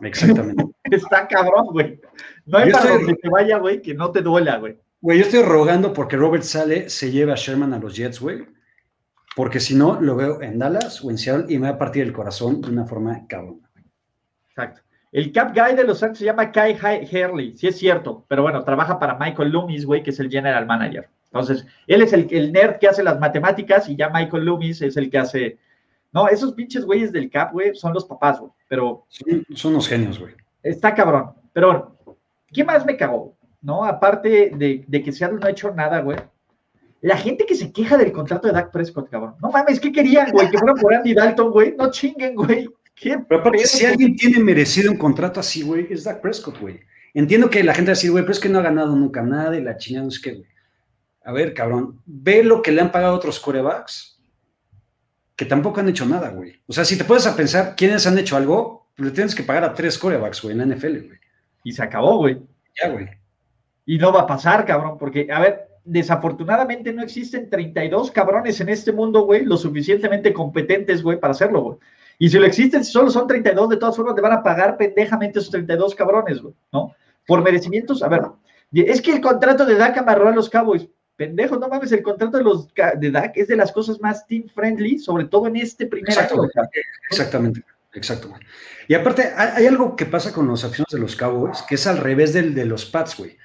[0.00, 0.64] Exactamente.
[0.90, 2.00] Está cabrón, güey.
[2.46, 4.78] No hay Yo para estoy- donde te vaya, güey, que no te duela, güey.
[5.00, 8.46] Güey, yo estoy rogando porque Robert Sale se lleve a Sherman a los Jets, güey.
[9.36, 12.02] Porque si no, lo veo en Dallas o en Seattle y me va a partir
[12.04, 13.60] el corazón de una forma cabrón.
[14.48, 14.80] Exacto.
[15.12, 16.74] El cap guy de los Santos se llama Kai
[17.12, 20.66] Hurley, sí es cierto, pero bueno, trabaja para Michael Loomis, güey, que es el general
[20.66, 21.08] manager.
[21.34, 24.96] Entonces, él es el, el nerd que hace las matemáticas y ya Michael Loomis es
[24.96, 25.58] el que hace.
[26.12, 28.52] No, esos pinches güeyes del cap, güey, son los papás, güey.
[28.68, 30.32] Pero Son, son unos genios, güey.
[30.62, 31.32] está cabrón.
[31.52, 31.96] Pero bueno,
[32.52, 33.34] ¿qué más me cagó?
[33.60, 33.84] ¿No?
[33.84, 36.18] Aparte de, de que Seattle no ha hecho nada, güey.
[37.00, 39.34] La gente que se queja del contrato de Dak Prescott, cabrón.
[39.42, 40.48] No mames, ¿qué querían, güey?
[40.50, 41.74] Que fuera por Andy Dalton, güey.
[41.76, 42.68] No chinguen, güey.
[42.94, 46.78] ¿Qué Pero aparte, si alguien tiene merecido un contrato así, güey, es Dak Prescott, güey.
[47.12, 49.20] Entiendo que la gente va a decir, güey, pero es que no ha ganado nunca
[49.22, 50.46] nada y la chingada no es que, güey.
[51.24, 54.20] A ver, cabrón, ve lo que le han pagado a otros corebacks
[55.36, 56.60] que tampoco han hecho nada, güey.
[56.66, 59.64] O sea, si te puedes a pensar quiénes han hecho algo, le tienes que pagar
[59.64, 61.18] a tres corebacks, güey, en la NFL, güey.
[61.64, 62.40] Y se acabó, güey.
[62.80, 63.08] Ya, güey.
[63.86, 68.68] Y no va a pasar, cabrón, porque, a ver, desafortunadamente no existen 32 cabrones en
[68.68, 71.78] este mundo, güey, lo suficientemente competentes, güey, para hacerlo, güey.
[72.18, 74.76] Y si lo existen, si solo son 32, de todas formas, le van a pagar
[74.76, 76.94] pendejamente esos 32 cabrones, güey, ¿no?
[77.26, 78.22] Por merecimientos, a ver,
[78.72, 80.88] es que el contrato de Dak amarró a los Cowboys.
[81.16, 84.46] Pendejo, no mames, el contrato de los de Dak es de las cosas más team
[84.52, 86.50] friendly, sobre todo en este primer güey.
[86.54, 86.68] güey.
[87.10, 87.62] Exactamente,
[87.92, 88.40] exacto, güey.
[88.88, 91.98] Y aparte, hay, algo que pasa con los aficionados de los Cowboys, que es al
[91.98, 93.36] revés del de los Pats, güey.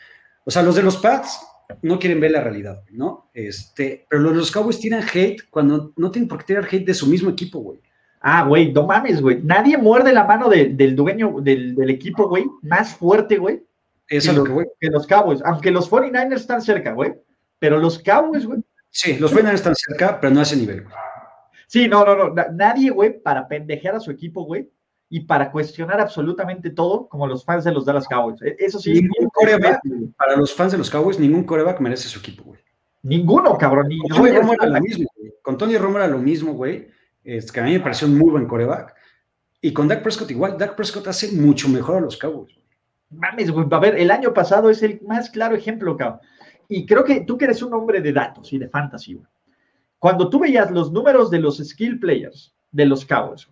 [0.46, 1.40] O sea, los de los Pats
[1.84, 3.30] no quieren ver la realidad, ¿no?
[3.34, 6.86] Este, pero los de los Cowboys tiran hate cuando no tienen por qué tirar hate
[6.88, 7.80] de su mismo equipo, güey.
[8.22, 9.40] Ah, güey, no mames, güey.
[9.44, 13.64] Nadie muerde la mano de- del dueño del, del equipo, güey, más fuerte, güey,
[14.10, 14.66] Eso es lo- que, güey.
[14.80, 15.42] que los Cowboys.
[15.46, 17.14] Aunque los 49ers están cerca, güey.
[17.60, 18.62] Pero los Cowboys, güey.
[18.90, 20.94] Sí, los Finals están cerca, pero no a ese nivel, güey.
[21.68, 22.34] Sí, no, no, no.
[22.34, 24.70] na- nadie, güey, para pendejear a su equipo, güey.
[25.12, 28.42] Y para cuestionar absolutamente todo, como los fans de los Dallas Cowboys.
[28.42, 28.94] E- Eso sí.
[28.94, 29.82] Ningún coreback,
[30.18, 32.60] para los fans de los Cowboys, ningún coreback merece su equipo, güey.
[33.04, 33.88] Ninguno, cabrón.
[33.88, 35.34] Ni Con Tony Romo era lo mismo, güey.
[35.42, 36.88] Con Tony Romo era lo mismo, güey.
[37.24, 38.96] Es que a mí me pareció un muy buen coreback.
[39.62, 40.58] Y con Dak Prescott igual.
[40.58, 42.54] Dak Prescott hace mucho mejor a los Cowboys.
[42.54, 42.66] güey.
[43.12, 43.66] Mames, güey.
[43.72, 46.20] A ver, el año pasado es el más claro ejemplo, cabrón.
[46.70, 49.26] Y creo que tú que eres un hombre de datos y de fantasy, güey.
[49.98, 53.50] Cuando tú veías los números de los skill players de los Cowboys,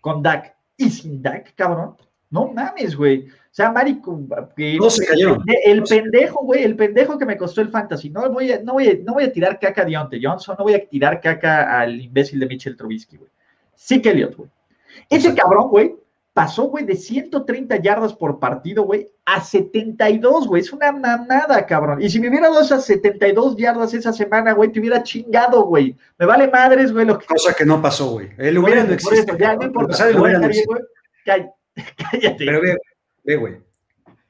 [0.00, 1.96] con Dak y sin Dak, cabrón,
[2.30, 3.28] no mames, güey.
[3.28, 4.18] O sea, Marico,
[4.56, 5.42] que Todos se cayeron.
[5.64, 8.10] el pendejo, güey, el pendejo que me costó el fantasy.
[8.10, 10.64] No voy a, no voy a, no voy a tirar caca a Deontay Johnson, no
[10.64, 13.30] voy a tirar caca al imbécil de Mitchell Trubisky, güey.
[13.74, 14.50] Sí que Elliot, güey.
[15.08, 15.94] Ese cabrón, güey,
[16.36, 20.60] pasó, güey, de 130 yardas por partido, güey, a 72, güey.
[20.60, 22.02] Es una mamada, cabrón.
[22.02, 25.96] Y si me hubiera dado esas 72 yardas esa semana, güey, te hubiera chingado, güey.
[26.18, 28.28] Me vale madres, güey, lo que Cosa que no pasó, güey.
[28.36, 29.34] El hubiera no existe.
[29.38, 30.10] ya no importa.
[31.24, 32.44] Cállate.
[32.44, 32.76] Pero ve,
[33.24, 33.56] ve, güey.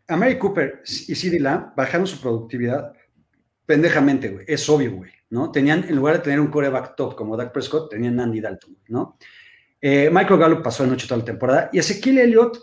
[0.07, 2.93] A Mary Cooper y CeeDee Lamb bajaron su productividad
[3.67, 4.45] pendejamente, güey.
[4.47, 5.51] Es obvio, güey, ¿no?
[5.51, 9.19] Tenían, en lugar de tener un coreback top como Dak Prescott, tenían Andy Dalton, ¿no?
[9.89, 12.59] Eh, Michael Gallup pasó de noche toda la temporada y Ezequiel Elliott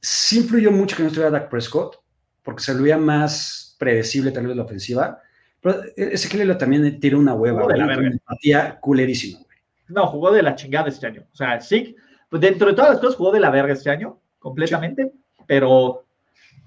[0.00, 2.00] sí influyó mucho que no estuviera Dak Prescott
[2.42, 5.20] porque se veía más predecible tal vez la ofensiva.
[5.60, 8.00] Pero Ezequiel Elliott también tiró una hueva, Jugó de la verga.
[8.00, 9.56] Una empatía culerísima, güey.
[9.86, 11.22] No, jugó de la chingada este año.
[11.32, 11.94] O sea, sí,
[12.28, 15.12] pues dentro de todas las cosas jugó de la verga este año, completamente,
[15.46, 16.04] pero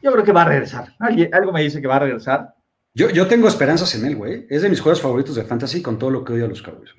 [0.02, 0.96] yo creo que va a regresar.
[1.00, 2.54] Alguien- algo me dice que va a regresar.
[2.94, 4.46] Yo, yo tengo esperanzas en él, güey.
[4.50, 6.92] Es de mis juegos favoritos de fantasy con todo lo que odio a los Cowboys.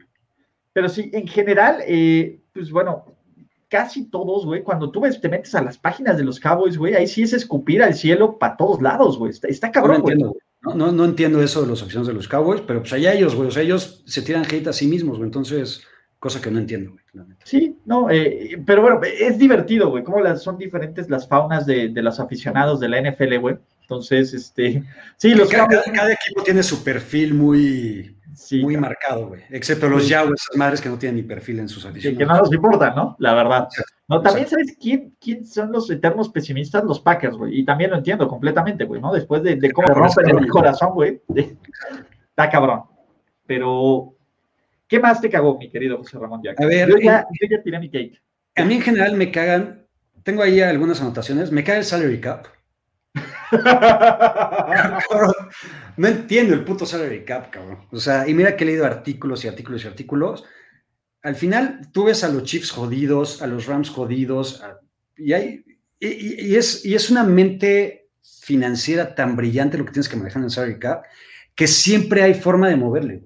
[0.74, 3.04] Pero sí, en general, eh, pues bueno,
[3.68, 6.94] casi todos, güey, cuando tú ves, te metes a las páginas de los Cowboys, güey,
[6.94, 9.30] ahí sí es escupir al cielo para todos lados, güey.
[9.30, 10.14] Está, No cabrón, güey.
[10.14, 10.76] entiendo, güey.
[10.76, 13.48] No, no, entiendo eso de los aficionados de los Cowboys, pero pues allá ellos, güey.
[13.48, 15.28] O sea, ellos se tiran hate a sí mismos, güey.
[15.28, 15.82] Entonces,
[16.18, 17.26] cosa que no entiendo, güey.
[17.44, 20.02] Sí, no, eh, pero bueno, es divertido, güey.
[20.02, 23.56] Cómo las, son diferentes las faunas de, de los aficionados de la NFL, güey.
[23.82, 24.82] Entonces, este.
[25.16, 28.17] Sí, los cada, cada, equipo tiene su perfil muy.
[28.62, 29.42] Muy marcado, güey.
[29.50, 32.18] Excepto los Jaguars, esas madres que no tienen ni perfil en sus aficionados.
[32.18, 33.16] Que, no nos importa, ¿no?
[33.18, 33.68] La verdad.
[34.08, 37.60] No, también sabes quién, quién, son los eternos pesimistas, los Packers, güey.
[37.60, 39.12] Y también lo entiendo completamente, güey, ¿no?
[39.12, 41.20] Después de, de cómo rompen el corazón, güey.
[42.30, 42.84] Está cabrón.
[43.46, 44.14] Pero,
[44.86, 47.78] ¿qué más te cagó, mi querido José Ramón A ver, yo ya, yo ya tiré
[47.78, 48.20] mi cake.
[48.56, 49.86] A mí en general me cagan,
[50.22, 52.46] tengo ahí algunas anotaciones, me caga el salary cap
[55.96, 57.86] no entiendo el puto salary cap, cabrón.
[57.90, 60.44] O sea, y mira que he leído artículos y artículos y artículos.
[61.22, 64.62] Al final, tú ves a los Chiefs jodidos, a los Rams jodidos,
[65.16, 65.64] y, hay,
[65.98, 70.44] y, es, y es una mente financiera tan brillante lo que tienes que manejar en
[70.44, 71.04] el salary cap,
[71.54, 73.24] que siempre hay forma de moverle.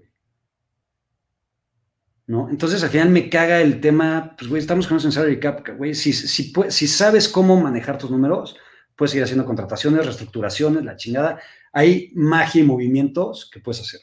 [2.27, 2.49] ¿No?
[2.49, 5.95] Entonces al final me caga el tema, pues güey, estamos con un salary cap, güey,
[5.95, 8.57] si, si, si sabes cómo manejar tus números,
[8.97, 11.41] puedes ir haciendo contrataciones, reestructuraciones, la chingada.
[11.73, 14.01] Hay magia y movimientos que puedes hacer.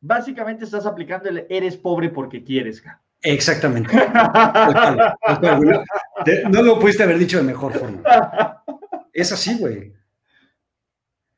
[0.00, 2.82] Básicamente estás aplicando el eres pobre porque quieres.
[3.22, 3.94] Exactamente.
[6.50, 8.02] no lo pudiste haber dicho de mejor forma.
[9.12, 9.92] Es así, güey.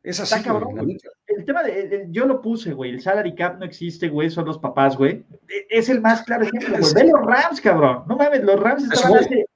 [0.02, 4.08] Es así, cabrón, El tema de, yo lo puse, güey, el salary cap no existe,
[4.08, 5.24] güey, son los papás, güey.
[5.48, 6.94] E, es el más claro ejemplo, güey.
[6.94, 8.02] Ve los Rams, cabrón.
[8.08, 9.46] No mames, los Rams estaban hace,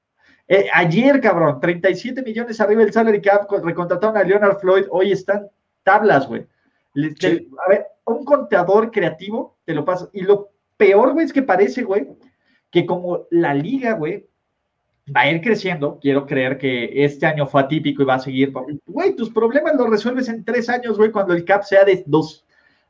[0.49, 5.49] eh, ayer, cabrón, 37 millones arriba del salary cap, recontrataron a Leonard Floyd, hoy están
[5.83, 6.47] tablas, güey.
[6.97, 10.09] A ver, un contador creativo te lo pasa.
[10.13, 12.09] Y lo peor, güey, es que parece, güey,
[12.71, 14.27] que como la liga, güey,
[15.15, 18.53] va a ir creciendo, quiero creer que este año fue atípico y va a seguir.
[18.87, 22.46] Güey, tus problemas los resuelves en tres años, güey, cuando el cap sea de dos,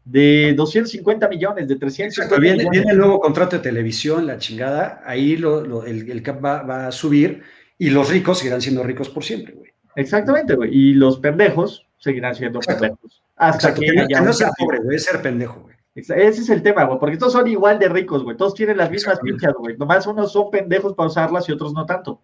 [0.07, 5.33] de 250 millones, de 300 viene, viene, el nuevo contrato de televisión, la chingada, ahí
[5.33, 7.43] el, cap va, a subir
[7.77, 9.73] y los ricos seguirán siendo ricos por siempre, güey.
[9.97, 10.71] Exactamente, güey.
[10.73, 13.21] Y los pendejos seguirán siendo pendejos.
[13.35, 15.75] Hasta que, no sea pobre, güey, es ser pendejo, güey.
[15.97, 18.37] Ese es el tema, güey, porque todos son igual de ricos, güey.
[18.37, 19.77] Todos tienen las mismas pinchas, güey.
[19.77, 22.21] Nomás unos son pendejos para usarlas y otros no tanto.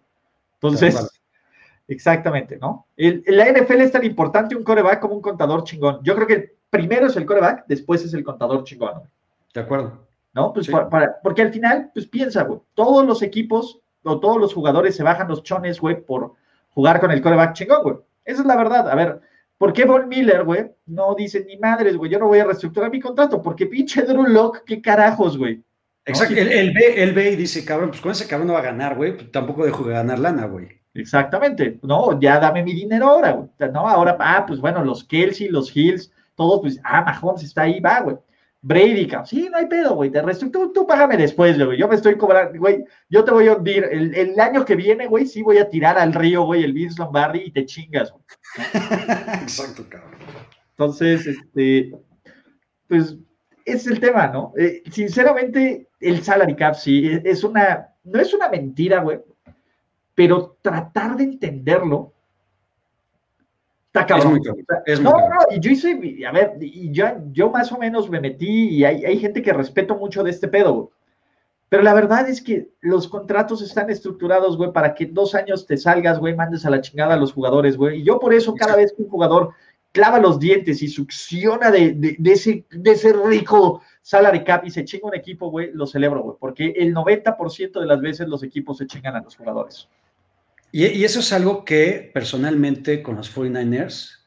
[0.53, 1.21] Entonces,
[1.89, 2.87] exactamente, ¿no?
[2.95, 5.99] El, la NFL es tan importante un coreback como un contador chingón.
[6.01, 9.03] Yo creo que primero es el coreback, después es el contador chingón.
[9.53, 10.07] De acuerdo.
[10.33, 10.51] ¿No?
[10.51, 14.95] Pues para, porque al final, pues piensa, güey, todos los equipos o todos los jugadores
[14.95, 16.33] se bajan los chones, güey, por
[16.71, 17.95] jugar con el coreback chingón, güey.
[18.25, 18.89] Esa es la verdad.
[18.89, 19.21] A ver,
[19.59, 22.89] ¿por qué Von Miller, güey, no dice ni madres, güey, yo no voy a reestructurar
[22.89, 23.39] mi contrato?
[23.39, 25.61] Porque pinche Drew Locke, qué carajos, güey.
[26.05, 28.63] Exacto, él, ve, él ve y dice, cabrón, pues con ese cabrón no va a
[28.63, 30.67] ganar, güey, pues tampoco dejo de ganar lana, güey.
[30.95, 33.71] Exactamente, no, ya dame mi dinero ahora, güey.
[33.71, 37.79] No, ahora, ah, pues bueno, los Kelsey, los Hills, todos, pues, ah, Mahomes está ahí,
[37.79, 38.17] va, güey.
[38.61, 39.27] Brady, cabrón.
[39.27, 40.09] Sí, no hay pedo, güey.
[40.09, 41.77] Te resto, tú, tú págame después, güey.
[41.77, 42.85] Yo me estoy cobrando, güey.
[43.09, 43.83] Yo te voy a hundir.
[43.91, 46.97] El, el, año que viene, güey, sí voy a tirar al río, güey, el Vince
[46.97, 48.23] Lombardi y te chingas, güey.
[49.43, 50.19] Exacto, cabrón.
[50.71, 51.93] Entonces, este,
[52.87, 53.17] pues,
[53.65, 54.53] es el tema, ¿no?
[54.57, 59.19] Eh, sinceramente, el salary cap sí es una, no es una mentira, güey,
[60.15, 62.13] pero tratar de entenderlo
[63.93, 64.41] Está cabrón.
[65.03, 68.69] no, no, y yo hice, a ver, y yo, yo más o menos me metí
[68.69, 70.89] y hay, hay gente que respeto mucho de este pedo,
[71.69, 75.77] Pero la verdad es que los contratos están estructurados, güey, para que dos años te
[75.77, 78.01] salgas, güey, mandes a la chingada a los jugadores, güey.
[78.01, 79.53] Y yo por eso cada vez que un jugador
[79.91, 84.85] clava los dientes y succiona de, de, ese, de ese rico salary cap y se
[84.85, 88.79] chinga un equipo, güey, lo celebro, güey, porque el 90% de las veces los equipos
[88.79, 89.87] se chingan a los jugadores.
[90.75, 94.17] Y, eso es algo que personalmente con los 49ers,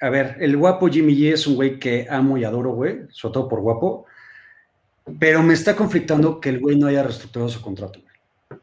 [0.00, 3.34] a ver, el guapo Jimmy G es un güey que amo y adoro, güey, sobre
[3.34, 4.06] todo por guapo,
[5.20, 8.60] pero me está conflictando que el güey no haya reestructurado su contrato, güey.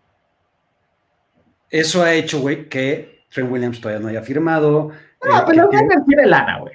[1.70, 4.92] Eso ha hecho, güey, que Trent Williams todavía no haya firmado.
[5.24, 6.74] No, eh, pero los tiene lana, güey.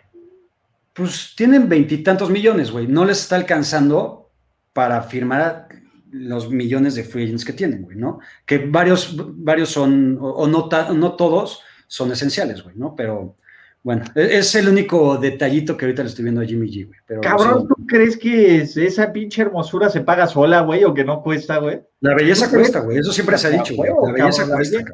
[0.95, 2.87] Pues tienen veintitantos millones, güey.
[2.87, 4.31] No les está alcanzando
[4.73, 5.69] para firmar
[6.15, 8.21] los millones de free agents que tienen, güey, ¿no?
[8.47, 12.95] Que varios, varios son, o, no, no todos son esenciales, güey, ¿no?
[12.95, 13.37] Pero
[13.83, 16.99] bueno, e, es el único detallito que ahorita le estoy viendo a Jimmy G, güey.
[17.05, 21.21] Pero, Cabrón, ¿tú crees que esa pinche hermosura se paga sola, güey, o que no
[21.21, 21.83] cuesta, güey?
[22.01, 23.91] La belleza cuesta, güey, eso siempre se ha dicho, güey.
[23.91, 24.85] La belleza cuesta,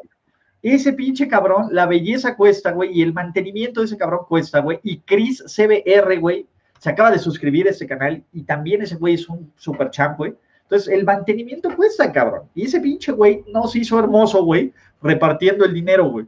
[0.62, 4.80] Ese pinche cabrón, la belleza cuesta, güey, y el mantenimiento de ese cabrón cuesta, güey.
[4.82, 6.46] Y Chris CBR, güey,
[6.78, 10.16] se acaba de suscribir a este canal y también ese güey es un super champ,
[10.16, 10.34] güey.
[10.70, 12.48] Entonces, el mantenimiento cuesta, cabrón.
[12.54, 16.26] Y ese pinche güey no se hizo hermoso, güey, repartiendo el dinero, güey.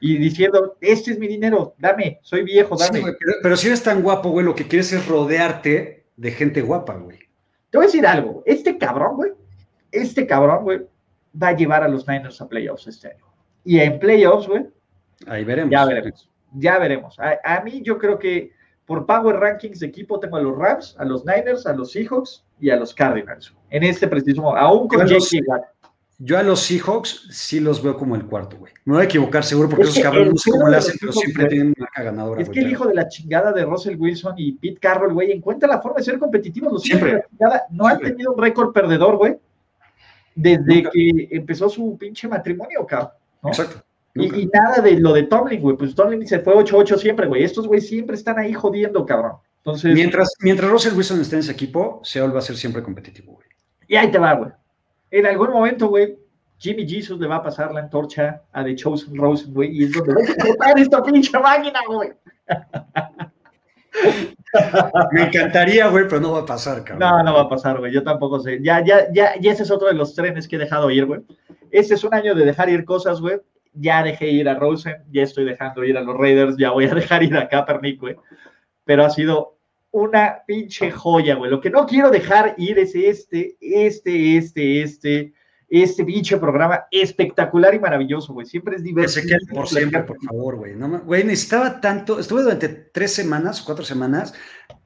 [0.00, 3.04] y diciendo, este es mi dinero, dame, soy viejo, dame.
[3.40, 7.18] pero, si eres tan guapo, güey, lo que quieres es rodearte de gente guapa, güey.
[7.70, 9.30] Te voy a decir algo, este cabrón, güey,
[9.92, 10.80] este cabrón, güey,
[11.40, 13.24] va a llevar a los Niners a playoffs este año.
[13.64, 14.66] Y en playoffs, güey.
[15.28, 15.70] Ahí veremos.
[15.70, 16.28] Ya veremos.
[16.52, 17.16] Ya veremos.
[17.18, 18.50] A, mí yo creo que
[18.86, 22.44] por Power Rankings de equipo tengo a los Rams, a los Niners, a los Seahawks
[22.60, 23.54] y a los Cardinals.
[23.70, 25.42] En este preciso momento, aún con Jake
[26.18, 28.72] yo a los Seahawks sí los veo como el cuarto, güey.
[28.84, 31.46] Me voy a equivocar seguro porque esos cabrones no sé cómo lo hacen, pero siempre
[31.48, 32.40] tienen una marca ganadora.
[32.40, 35.68] Es que el hijo de la chingada de Russell Wilson y Pete Carroll, güey, encuentra
[35.68, 36.72] la forma de ser competitivos.
[36.72, 37.24] Los siempre.
[37.70, 39.36] no han tenido un récord perdedor, güey,
[40.36, 43.10] desde que empezó su pinche matrimonio, cabrón.
[43.44, 43.82] Exacto.
[44.14, 45.76] Y, nada de lo de Tomlin, güey.
[45.76, 47.42] Pues Tomlin se fue 8-8 siempre, güey.
[47.42, 49.32] Estos, güey, siempre están ahí jodiendo, cabrón.
[49.58, 49.94] Entonces.
[49.94, 53.48] Mientras, mientras Russell Wilson esté en ese equipo, Seattle va a ser siempre competitivo, güey.
[53.88, 54.50] Y ahí te va, güey.
[55.10, 56.16] En algún momento, güey,
[56.58, 59.92] Jimmy Jesus le va a pasar la antorcha a The Chosen Rosen, güey, y es
[59.92, 62.12] donde va a explotar esta pinche máquina, güey.
[65.12, 67.00] Me encantaría, güey, pero no va a pasar, cabrón.
[67.00, 67.92] No, no va a pasar, güey.
[67.92, 68.60] Yo tampoco sé.
[68.62, 71.20] Ya, ya, ya, ya ese es otro de los trenes que he dejado ir, güey.
[71.70, 73.40] Este es un año de dejar ir cosas, güey.
[73.74, 76.94] Ya dejé ir a Rosen, ya estoy dejando ir a los Raiders, ya voy a
[76.94, 78.16] dejar ir a Kaepernick, güey.
[78.84, 79.58] Pero ha sido
[79.90, 81.50] una pinche joya, güey.
[81.50, 85.34] Lo que no quiero dejar ir es este, este, este, este
[85.80, 88.46] este pinche programa espectacular y maravilloso, güey.
[88.46, 89.20] Siempre es diverso.
[89.20, 90.74] Que se por siempre, por favor, güey.
[90.76, 94.34] No, güey, necesitaba tanto, estuve durante tres semanas, cuatro semanas,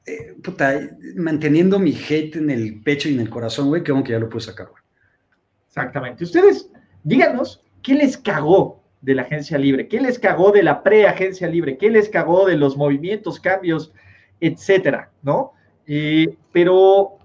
[0.06, 0.80] eh, puta,
[1.16, 4.28] manteniendo mi hate en el pecho y en el corazón, güey, que aunque ya lo
[4.28, 4.82] pude sacar, güey.
[5.66, 6.24] Exactamente.
[6.24, 6.70] Ustedes,
[7.02, 9.88] díganos, ¿qué les cagó de la agencia libre?
[9.88, 11.78] ¿Qué les cagó de la pre-agencia libre?
[11.78, 13.92] ¿Qué les cagó de los movimientos, cambios,
[14.40, 15.10] etcétera?
[15.22, 15.52] ¿No?
[15.86, 17.18] Eh, pero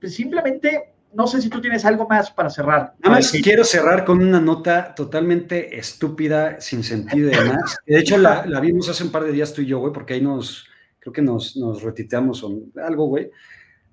[0.00, 2.94] pues simplemente no sé si tú tienes algo más para cerrar.
[2.98, 7.78] Nada más quiero cerrar con una nota totalmente estúpida, sin sentido y demás.
[7.86, 10.20] De hecho, la, vimos hace un par de días tú y yo, güey, porque ahí
[10.20, 10.66] nos,
[10.98, 13.30] creo que nos, nos retiteamos o algo, güey.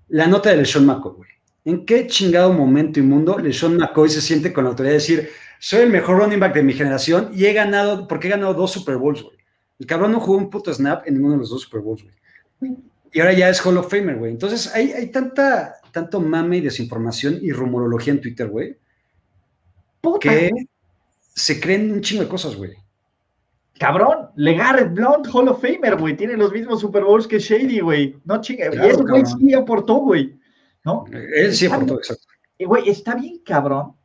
[0.10, 1.30] La nota de LeSean McCoy, güey.
[1.66, 5.30] ¿En qué chingado momento inmundo LeSean McCoy se siente con la autoridad de decir,
[5.64, 8.72] soy el mejor running back de mi generación y he ganado, porque he ganado dos
[8.72, 9.38] Super Bowls, güey?
[9.80, 12.76] El cabrón no jugó un puto snap en ninguno de los dos Super Bowls, güey.
[13.14, 14.32] Y ahora ya es Hall of Famer, güey.
[14.32, 18.78] Entonces hay, hay tanta tanto mame y desinformación y rumorología en Twitter, güey,
[20.20, 20.52] que
[21.34, 22.74] se creen un chingo de cosas, güey.
[23.80, 28.18] Cabrón, Legarrette Blunt, Hall of Famer, güey, tiene los mismos Super Bowls que Shady, güey.
[28.26, 30.38] No chinga, y ese güey sí aportó, güey.
[30.84, 31.06] ¿No?
[31.10, 32.28] Él sí aportó, exacto.
[32.60, 33.96] Güey, está bien cabrón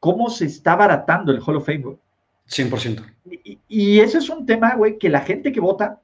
[0.00, 1.96] cómo se está baratando el Hall of Fame, güey.
[2.48, 3.04] 100%.
[3.44, 6.00] Y, y ese es un tema, güey, que la gente que vota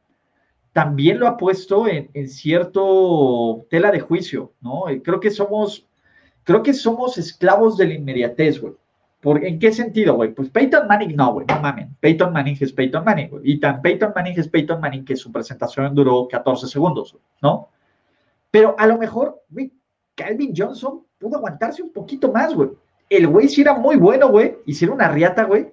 [0.75, 4.87] también lo ha puesto en, cierto tela de juicio, ¿no?
[5.05, 5.87] Creo que somos,
[6.43, 8.75] creo que somos esclavos de la inmediatez, güey.
[9.47, 10.35] ¿En qué sentido, güey?
[10.35, 11.97] Pues Peyton Manning no, güey, no mamen.
[12.01, 13.53] Peyton Manning es Peyton Manning, güey.
[13.53, 17.69] Y tan Peyton Manning es Peyton Manning que su presentación duró 14 segundos, ¿no?
[18.51, 19.73] Pero a lo mejor, güey,
[20.17, 22.71] Calvin Johnson pudo aguantarse un poquito más, güey.
[23.09, 24.57] El güey sí era muy bueno, güey.
[24.67, 25.73] Hiciera una riata, güey.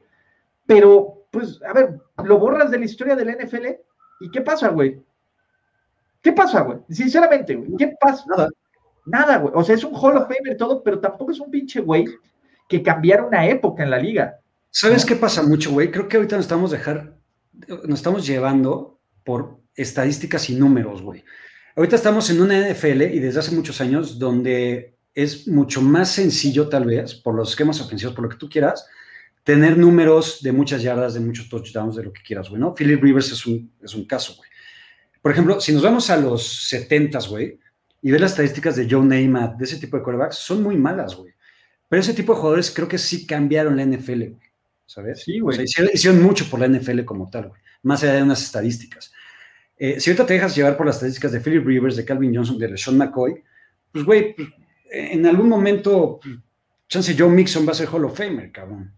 [0.65, 3.67] Pero, pues, a ver, lo borras de la historia del NFL
[4.21, 5.01] ¿Y qué pasa, güey?
[6.21, 6.77] ¿Qué pasa, güey?
[6.89, 8.23] Sinceramente, güey, ¿qué pasa?
[8.27, 8.49] Nada.
[9.05, 9.51] Nada, güey.
[9.55, 12.05] O sea, es un Hall of Famer todo, pero tampoco es un pinche güey
[12.69, 14.39] que cambiara una época en la liga.
[14.69, 15.89] ¿Sabes qué pasa mucho, güey?
[15.89, 17.15] Creo que ahorita nos estamos dejar,
[17.67, 21.23] nos estamos llevando por estadísticas y números, güey.
[21.75, 26.69] Ahorita estamos en una NFL y desde hace muchos años donde es mucho más sencillo,
[26.69, 28.87] tal vez, por los esquemas ofensivos, por lo que tú quieras,
[29.43, 32.73] tener números de muchas yardas, de muchos touchdowns, de lo que quieras, güey, ¿no?
[32.73, 34.49] Philip Rivers es un, es un caso, güey.
[35.21, 37.59] Por ejemplo, si nos vamos a los 70, güey,
[38.01, 41.15] y ves las estadísticas de Joe Namath, de ese tipo de quarterbacks, son muy malas,
[41.15, 41.33] güey.
[41.87, 44.51] Pero ese tipo de jugadores creo que sí cambiaron la NFL, güey.
[44.85, 45.21] ¿Sabes?
[45.23, 45.61] Sí, güey.
[45.63, 47.61] hicieron, mucho por la NFL como tal, güey.
[47.83, 49.11] Más allá de unas estadísticas.
[49.77, 52.57] Eh, si ahorita te dejas llevar por las estadísticas de Philip Rivers, de Calvin Johnson,
[52.57, 53.43] de Sean McCoy,
[53.91, 54.49] pues, güey, pues,
[54.91, 56.19] en algún momento,
[56.87, 58.93] chance Joe Mixon va a ser Hall of Famer, cabrón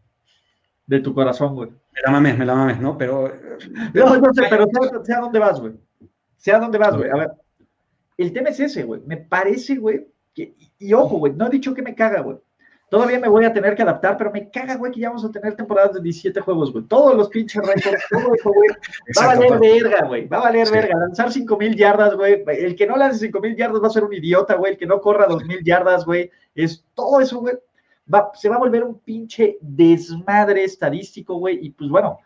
[0.86, 1.70] de tu corazón, güey.
[1.70, 2.98] Me la mames, me la mames, ¿no?
[2.98, 3.32] Pero.
[3.94, 4.66] No, no sé, pero
[5.04, 5.74] sea, dónde vas, güey.
[6.38, 7.10] Sea dónde vas, güey.
[7.10, 7.32] A ver,
[8.18, 9.02] el tema es ese, güey.
[9.06, 12.38] Me parece, güey, que, y ojo, güey, no he dicho que me caga, güey.
[12.94, 15.32] Todavía me voy a tener que adaptar, pero me caga, güey, que ya vamos a
[15.32, 16.86] tener temporadas de 17 juegos, güey.
[16.86, 18.70] Todos los pinches récords, todo eso, güey.
[19.18, 20.28] Va a valer verga, güey.
[20.28, 21.00] Va a valer verga.
[21.00, 22.44] Lanzar 5 mil yardas, güey.
[22.48, 24.74] El que no lance 5 mil yardas va a ser un idiota, güey.
[24.74, 26.30] El que no corra 2 mil yardas, güey.
[26.54, 27.56] Es todo eso, güey
[28.36, 32.20] se va a volver un pinche desmadre estadístico, güey, y pues bueno,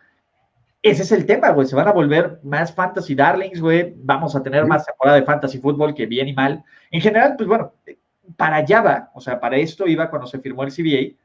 [0.81, 4.43] ese es el tema, güey, se van a volver más fantasy darlings, güey, vamos a
[4.43, 6.63] tener más temporada de fantasy fútbol que bien y mal.
[6.91, 7.73] En general, pues bueno,
[8.35, 11.15] para allá va, o sea, para esto iba cuando se firmó el CBA,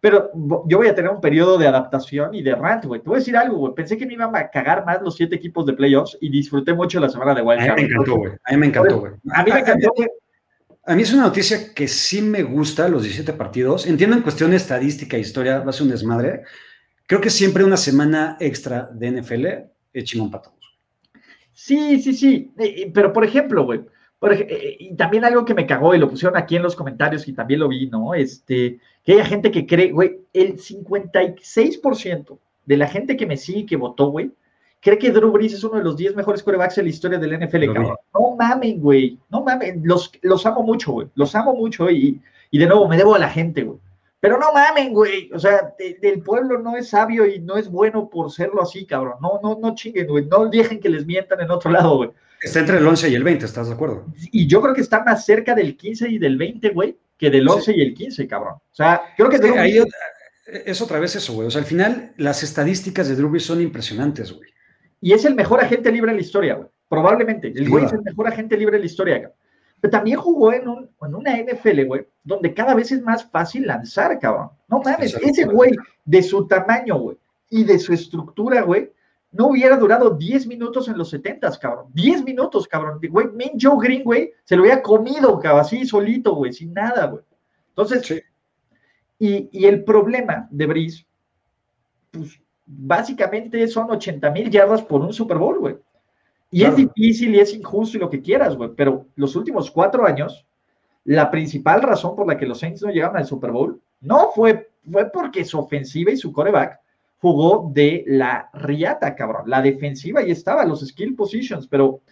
[0.00, 0.30] Pero
[0.66, 3.00] yo voy a tener un periodo de adaptación y de rant, güey.
[3.00, 3.74] Te voy a decir algo, güey.
[3.74, 7.00] Pensé que me iban a cagar más los siete equipos de playoffs y disfruté mucho
[7.00, 8.32] la semana de Wild A mí me encantó, güey.
[8.44, 9.12] A mí me encantó, güey.
[9.32, 10.08] A mí me encantó, güey.
[10.86, 13.86] A mí es una noticia que sí me gusta, los 17 partidos.
[13.86, 16.42] Entiendo en cuestión de estadística e historia, va a ser un desmadre.
[17.06, 19.46] Creo que siempre una semana extra de NFL
[19.94, 20.78] es chingón para todos.
[21.54, 22.52] Sí, sí, sí.
[22.92, 23.80] Pero, por ejemplo, güey,
[24.78, 27.60] y también algo que me cagó y lo pusieron aquí en los comentarios y también
[27.60, 28.14] lo vi, ¿no?
[28.14, 33.66] Este, que hay gente que cree, güey, el 56% de la gente que me sigue
[33.66, 34.30] que votó, güey,
[34.80, 37.38] cree que Drew Brees es uno de los 10 mejores corebacks en la historia del
[37.38, 37.96] NFL, cabrón.
[38.14, 42.20] No mamen, güey, no mamen, los, los amo mucho, güey, los amo mucho y,
[42.50, 43.78] y de nuevo me debo a la gente, güey.
[44.20, 48.08] Pero no mamen, güey, o sea, el pueblo no es sabio y no es bueno
[48.08, 49.16] por serlo así, cabrón.
[49.20, 52.10] No, no, no chinguen, güey, no dejen que les mientan en otro lado, güey.
[52.44, 54.06] Está entre el 11 y el 20, ¿estás de acuerdo?
[54.30, 57.48] Y yo creo que está más cerca del 15 y del 20, güey, que del
[57.48, 58.54] 11 y el 15, cabrón.
[58.54, 59.36] O sea, creo que...
[59.58, 59.80] ahí
[60.46, 61.48] es otra vez eso, güey.
[61.48, 64.50] O sea, al final las estadísticas de Drew Brees son impresionantes, güey.
[65.00, 66.68] Y es el mejor agente libre en la historia, güey.
[66.88, 67.48] Probablemente.
[67.48, 69.38] El güey es el mejor agente libre en la historia, cabrón.
[69.80, 73.66] Pero también jugó en, un, en una NFL, güey, donde cada vez es más fácil
[73.66, 74.50] lanzar, cabrón.
[74.68, 75.72] No mames, ese güey,
[76.04, 77.18] de su tamaño, güey,
[77.50, 78.90] y de su estructura, güey,
[79.34, 81.86] no hubiera durado 10 minutos en los 70, cabrón.
[81.92, 83.00] 10 minutos, cabrón.
[83.10, 87.06] Güey, Min Joe Green, güey, se lo había comido, cabrón, así solito, güey, sin nada,
[87.06, 87.22] güey.
[87.70, 88.22] Entonces,
[89.18, 91.06] y, el problema de Brice,
[92.12, 95.76] pues básicamente son 80 mil yardas por un Super Bowl, güey.
[96.52, 100.06] Y es difícil y es injusto y lo que quieras, güey, pero los últimos cuatro
[100.06, 100.46] años,
[101.02, 104.70] la principal razón por la que los Saints no llegaron al Super Bowl no fue,
[104.88, 106.78] fue porque su ofensiva y su coreback
[107.24, 109.44] jugó de la riata, cabrón.
[109.46, 112.02] La defensiva y estaba, los skill positions, pero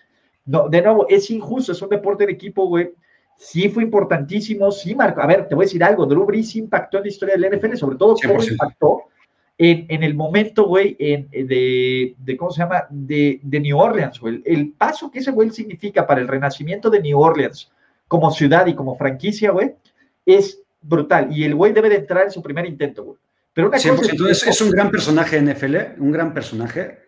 [0.47, 2.93] no, de nuevo, es injusto, es un deporte de equipo, güey.
[3.37, 5.21] Sí fue importantísimo, sí marcó.
[5.21, 7.75] A ver, te voy a decir algo, Drew Brees impactó en la historia del NFL,
[7.75, 9.03] sobre todo cómo impactó
[9.59, 12.87] en, el momento, güey, de, de, ¿cómo se llama?
[12.89, 14.41] De, de New Orleans, güey.
[14.47, 17.71] El, paso que ese güey significa para el renacimiento de New Orleans
[18.09, 19.75] como ciudad y como franquicia, güey,
[20.25, 21.37] es brutal.
[21.37, 23.19] Y el güey debe de entrar en su primer intento, güey.
[23.55, 26.99] Pero una entonces es un gran personaje NFL, un gran personaje.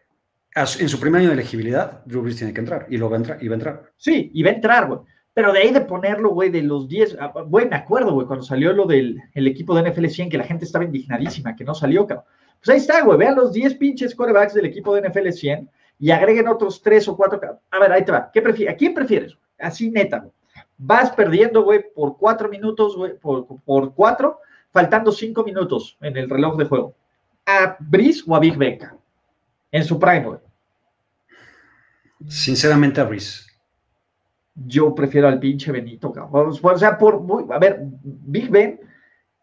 [0.54, 3.18] En su primer año de elegibilidad, Drew Brees tiene que entrar y lo va a
[3.18, 3.92] entrar y va a entrar.
[3.96, 5.00] Sí, y va a entrar, güey.
[5.32, 8.44] Pero de ahí de ponerlo, güey, de los 10, ah, güey, me acuerdo, güey, cuando
[8.44, 12.06] salió lo del equipo de NFL 100, que la gente estaba indignadísima, que no salió,
[12.06, 12.24] cabrón.
[12.60, 15.68] Pues ahí está, güey, vean los 10 pinches corebacks del equipo de NFL 100
[15.98, 17.40] y agreguen otros 3 o 4.
[17.70, 18.30] A ver, ahí te va.
[18.32, 18.68] ¿Qué?
[18.68, 19.36] ¿A quién prefieres?
[19.58, 20.32] Así neta, güey.
[20.78, 24.38] Vas perdiendo, güey, por 4 minutos, güey, por, por 4
[24.74, 26.96] faltando cinco minutos en el reloj de juego.
[27.46, 28.96] ¿A Brice o a Big Beca?
[29.70, 30.38] En su prime,
[32.26, 33.44] Sinceramente a Brice.
[34.54, 36.58] Yo prefiero al pinche Benito, cabrón.
[36.60, 38.80] O sea, por, a ver, Big Ben,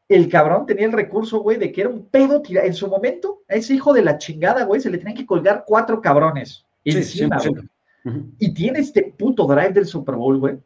[0.09, 2.67] el cabrón tenía el recurso, güey, de que era un pedo tirado.
[2.67, 5.63] En su momento, a ese hijo de la chingada, güey, se le tenían que colgar
[5.65, 7.37] cuatro cabrones encima,
[8.37, 10.59] Y tiene este puto drive del Super Bowl, güey,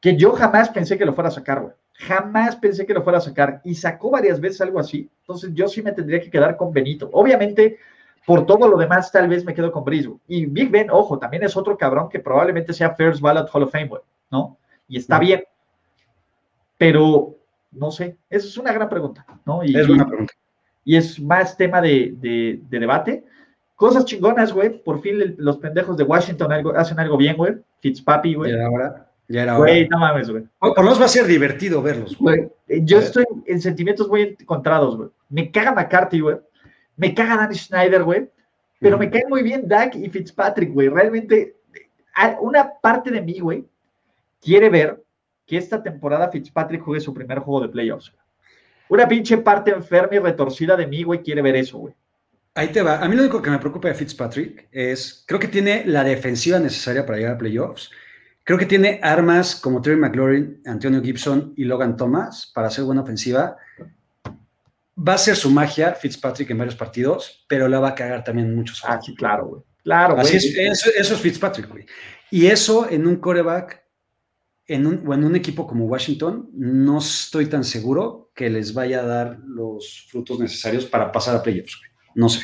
[0.00, 1.74] que yo jamás pensé que lo fuera a sacar, güey.
[1.98, 5.10] Jamás pensé que lo fuera a sacar y sacó varias veces algo así.
[5.22, 7.10] Entonces yo sí me tendría que quedar con Benito.
[7.12, 7.78] Obviamente,
[8.24, 10.20] por todo lo demás, tal vez me quedo con Brisbane.
[10.28, 13.72] Y Big Ben, ojo, también es otro cabrón que probablemente sea First Ballot Hall of
[13.72, 13.90] Fame,
[14.30, 14.56] ¿no?
[14.86, 15.42] Y está bien.
[16.76, 17.34] Pero,
[17.72, 19.64] no sé, esa es una gran pregunta, ¿no?
[19.64, 20.32] Y, es una pregunta.
[20.84, 23.24] Y es más tema de, de, debate.
[23.74, 24.82] Cosas chingonas, güey.
[24.84, 27.56] Por fin los pendejos de Washington hacen algo bien, güey.
[27.80, 28.52] Fitzpapi, güey.
[28.52, 30.44] Y ahora ya era Güey, no mames, güey.
[30.58, 32.16] Por lo menos va a ser divertido verlos.
[32.18, 35.10] Güey, yo estoy en sentimientos muy encontrados, güey.
[35.28, 36.38] Me caga McCarthy, güey.
[36.96, 38.28] Me caga Danny Schneider, güey.
[38.80, 40.88] Pero me cae muy bien Dak y Fitzpatrick, güey.
[40.88, 41.56] Realmente,
[42.40, 43.64] una parte de mí, güey,
[44.40, 45.02] quiere ver
[45.46, 48.12] que esta temporada Fitzpatrick juegue su primer juego de playoffs.
[48.88, 51.94] Una pinche parte enferma y retorcida de mí, güey, quiere ver eso, güey.
[52.54, 52.98] Ahí te va.
[52.98, 56.58] A mí lo único que me preocupa de Fitzpatrick es, creo que tiene la defensiva
[56.58, 57.90] necesaria para llegar a playoffs
[58.48, 63.02] Creo que tiene armas como Terry McLaurin, Antonio Gibson y Logan Thomas para hacer buena
[63.02, 63.58] ofensiva.
[64.96, 68.48] Va a ser su magia Fitzpatrick en varios partidos, pero la va a cagar también
[68.48, 68.82] en muchos.
[68.86, 69.62] Ah, sí, claro, güey.
[69.84, 71.84] Claro, Así Es, eso, es Fitzpatrick, güey.
[72.30, 73.84] Y eso en un coreback
[74.66, 79.00] en un, o en un equipo como Washington, no estoy tan seguro que les vaya
[79.00, 81.90] a dar los frutos necesarios para pasar a playoffs, güey.
[82.14, 82.40] No sé.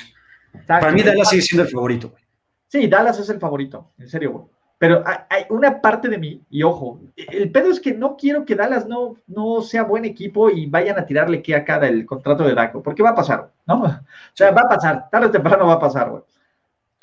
[0.67, 2.23] Para mí Dallas sigue siendo el favorito, güey.
[2.69, 4.54] Sí, Dallas es el favorito, en serio, güey.
[4.85, 8.55] Pero hay una parte de mí, y ojo, el pedo es que no quiero que
[8.55, 12.45] Dallas no, no sea buen equipo y vayan a tirarle que a cada el contrato
[12.45, 13.83] de Daco, porque va a pasar, ¿no?
[13.85, 16.23] O sea, va a pasar, tarde o temprano va a pasar, güey.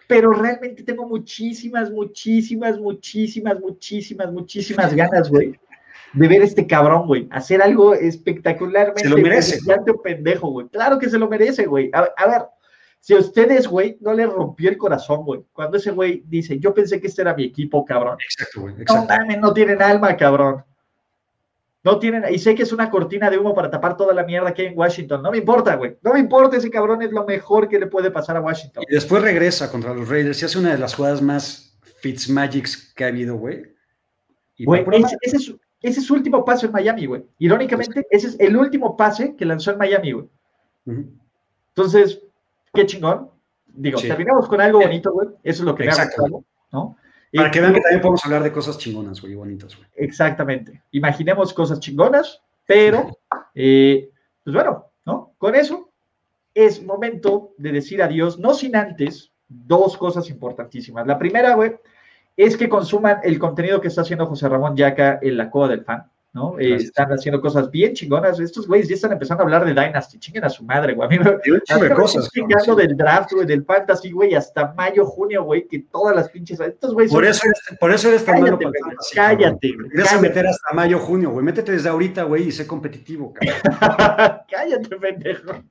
[0.08, 5.60] Pero realmente tengo muchísimas, muchísimas, muchísimas, muchísimas, muchísimas ganas, güey,
[6.14, 9.60] de ver este cabrón, güey, hacer algo espectacularmente Se lo merece.
[10.04, 10.68] pendejo, güey.
[10.68, 11.90] Claro que se lo merece, güey.
[11.94, 12.42] A, a ver,
[13.02, 16.72] si a ustedes, güey, no le rompió el corazón, güey, cuando ese güey dice, yo
[16.72, 18.18] pensé que este era mi equipo, cabrón.
[18.24, 18.76] Exacto, güey.
[18.88, 20.64] No mames, no tienen alma, cabrón.
[21.84, 24.54] No tienen, y sé que es una cortina de humo para tapar toda la mierda
[24.54, 25.24] que hay en Washington.
[25.24, 25.98] No me importa, güey.
[26.04, 28.84] No me importa, ese cabrón es lo mejor que le puede pasar a Washington.
[28.88, 33.04] Y después regresa contra los Raiders y hace una de las jugadas más Fitzmagics que
[33.04, 33.64] ha habido, güey.
[34.60, 37.24] Güey, ese, ese es, ese es su último pase en Miami, güey.
[37.40, 40.30] Irónicamente, ese es el último pase que lanzó en Miami, güey.
[41.70, 42.22] Entonces,
[42.74, 43.30] qué chingón.
[43.68, 44.08] Digo, Sí.
[44.08, 45.30] terminamos con algo bonito, güey.
[45.44, 46.22] Eso es lo que me ha Exacto.
[46.24, 46.98] gustado, ¿no?
[47.34, 49.88] Para Y- que vean que también podemos hablar de cosas chingonas, güey, bonitas, güey.
[49.96, 50.84] Exactamente.
[50.92, 53.18] Imaginemos cosas chingonas, pero,
[53.56, 54.10] eh,
[54.44, 55.34] pues bueno, ¿no?
[55.38, 55.90] Con eso
[56.54, 61.08] es momento de decir adiós, no sin antes dos cosas importantísimas.
[61.08, 61.76] La primera, güey,
[62.36, 65.86] es que consuman el contenido que está haciendo José Ramón Yaca en la Coda del
[65.86, 66.58] Fan, ¿no?
[66.60, 68.40] Eh, están haciendo cosas bien chingonas.
[68.40, 70.18] Estos güeyes ya están empezando a hablar de Dynasty.
[70.18, 71.06] Chinguen a su madre, güey.
[71.06, 72.30] A mí me, de cosas.
[72.30, 76.60] chingando del draft, güey, del fantasy, güey, hasta mayo, junio, güey, que todas las pinches.
[76.60, 79.16] Estos güeyes Por son- eso, eres, por eso eres tan malo Cállate, para güey, fantasy,
[79.16, 81.46] cállate, a meter hasta mayo, junio, güey.
[81.46, 84.42] Métete desde ahorita, güey, y sé competitivo, cabrón.
[84.50, 85.64] Cállate, pendejo.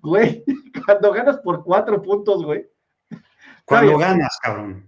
[0.00, 0.44] Güey,
[0.86, 2.68] cuando ganas por cuatro puntos, güey.
[3.64, 4.86] Cuando ganas, cabrón.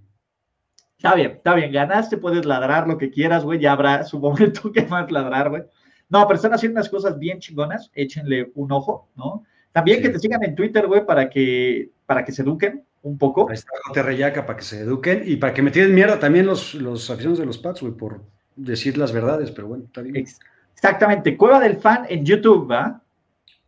[0.98, 4.70] Está bien, está bien, ganaste, puedes ladrar lo que quieras, güey, ya habrá su momento
[4.72, 5.62] que más ladrar, güey.
[6.10, 9.44] No, pero están haciendo unas cosas bien chingonas, échenle un ojo, ¿no?
[9.72, 10.02] También Sí.
[10.04, 13.48] que te sigan en Twitter, güey, para que, para que se eduquen un poco.
[13.48, 16.74] Ahí está Reyaca para que se eduquen y para que me tiren mierda también los,
[16.74, 18.22] los aficionados de los Pats, güey, por
[18.56, 20.16] decir las verdades, pero bueno, está bien.
[20.16, 20.40] Ex-
[20.74, 23.02] Exactamente, Cueva del Fan en YouTube, ¿va?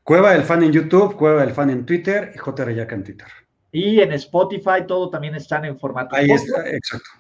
[0.03, 3.27] Cueva del fan en YouTube, Cueva del fan en Twitter y Jote Reyaca en Twitter.
[3.71, 6.49] Y en Spotify, todo también están en formato Ahí podcast.
[6.49, 7.11] está, exacto.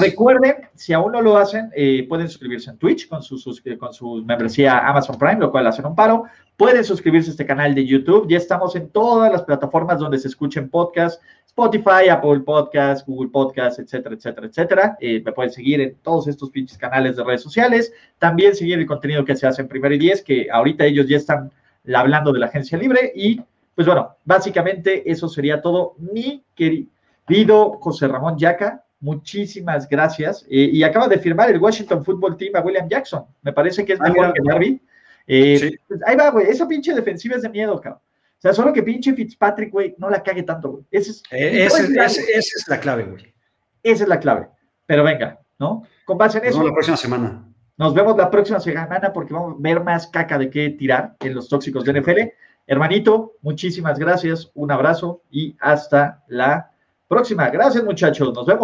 [0.00, 3.92] Recuerden, si aún no lo hacen, eh, pueden suscribirse en Twitch con su, sus- con
[3.94, 6.24] su membresía Amazon Prime, lo cual hacen un paro.
[6.56, 8.26] Pueden suscribirse a este canal de YouTube.
[8.28, 13.78] Ya estamos en todas las plataformas donde se escuchen podcasts, Spotify, Apple Podcasts, Google Podcasts,
[13.78, 14.96] etcétera, etcétera, etcétera.
[15.00, 17.92] Eh, me pueden seguir en todos estos pinches canales de redes sociales.
[18.18, 21.16] También seguir el contenido que se hace en Primero y Diez, que ahorita ellos ya
[21.16, 21.50] están
[21.94, 23.12] hablando de la agencia libre.
[23.14, 23.40] Y,
[23.74, 25.94] pues bueno, básicamente eso sería todo.
[25.98, 30.44] Mi querido José Ramón Yaca, muchísimas gracias.
[30.48, 33.24] Eh, y acaba de firmar el Washington Football Team a William Jackson.
[33.42, 34.82] Me parece que es Ah, mejor que Darby.
[35.26, 35.76] Eh, Sí.
[35.88, 36.46] pues ahí va, güey.
[36.48, 38.00] Esa pinche defensiva es de miedo, cabrón.
[38.02, 40.84] O sea, solo que pinche Fitzpatrick, güey, no la cague tanto, güey.
[40.90, 43.34] Ese es, Eh, ese- ese- esa es la clave, güey.
[43.82, 44.48] esa es la clave.
[44.86, 45.82] Pero venga, ¿no?
[46.06, 47.44] Con base en Nos eso, vemos la próxima semana.
[47.76, 51.34] nos vemos la próxima semana porque vamos a ver más caca de qué tirar en
[51.34, 52.32] los tóxicos de NFL.
[52.66, 56.70] Hermanito, muchísimas gracias, un abrazo y hasta la
[57.08, 57.48] próxima.
[57.50, 58.32] Gracias, muchachos.
[58.34, 58.58] Nos vemos.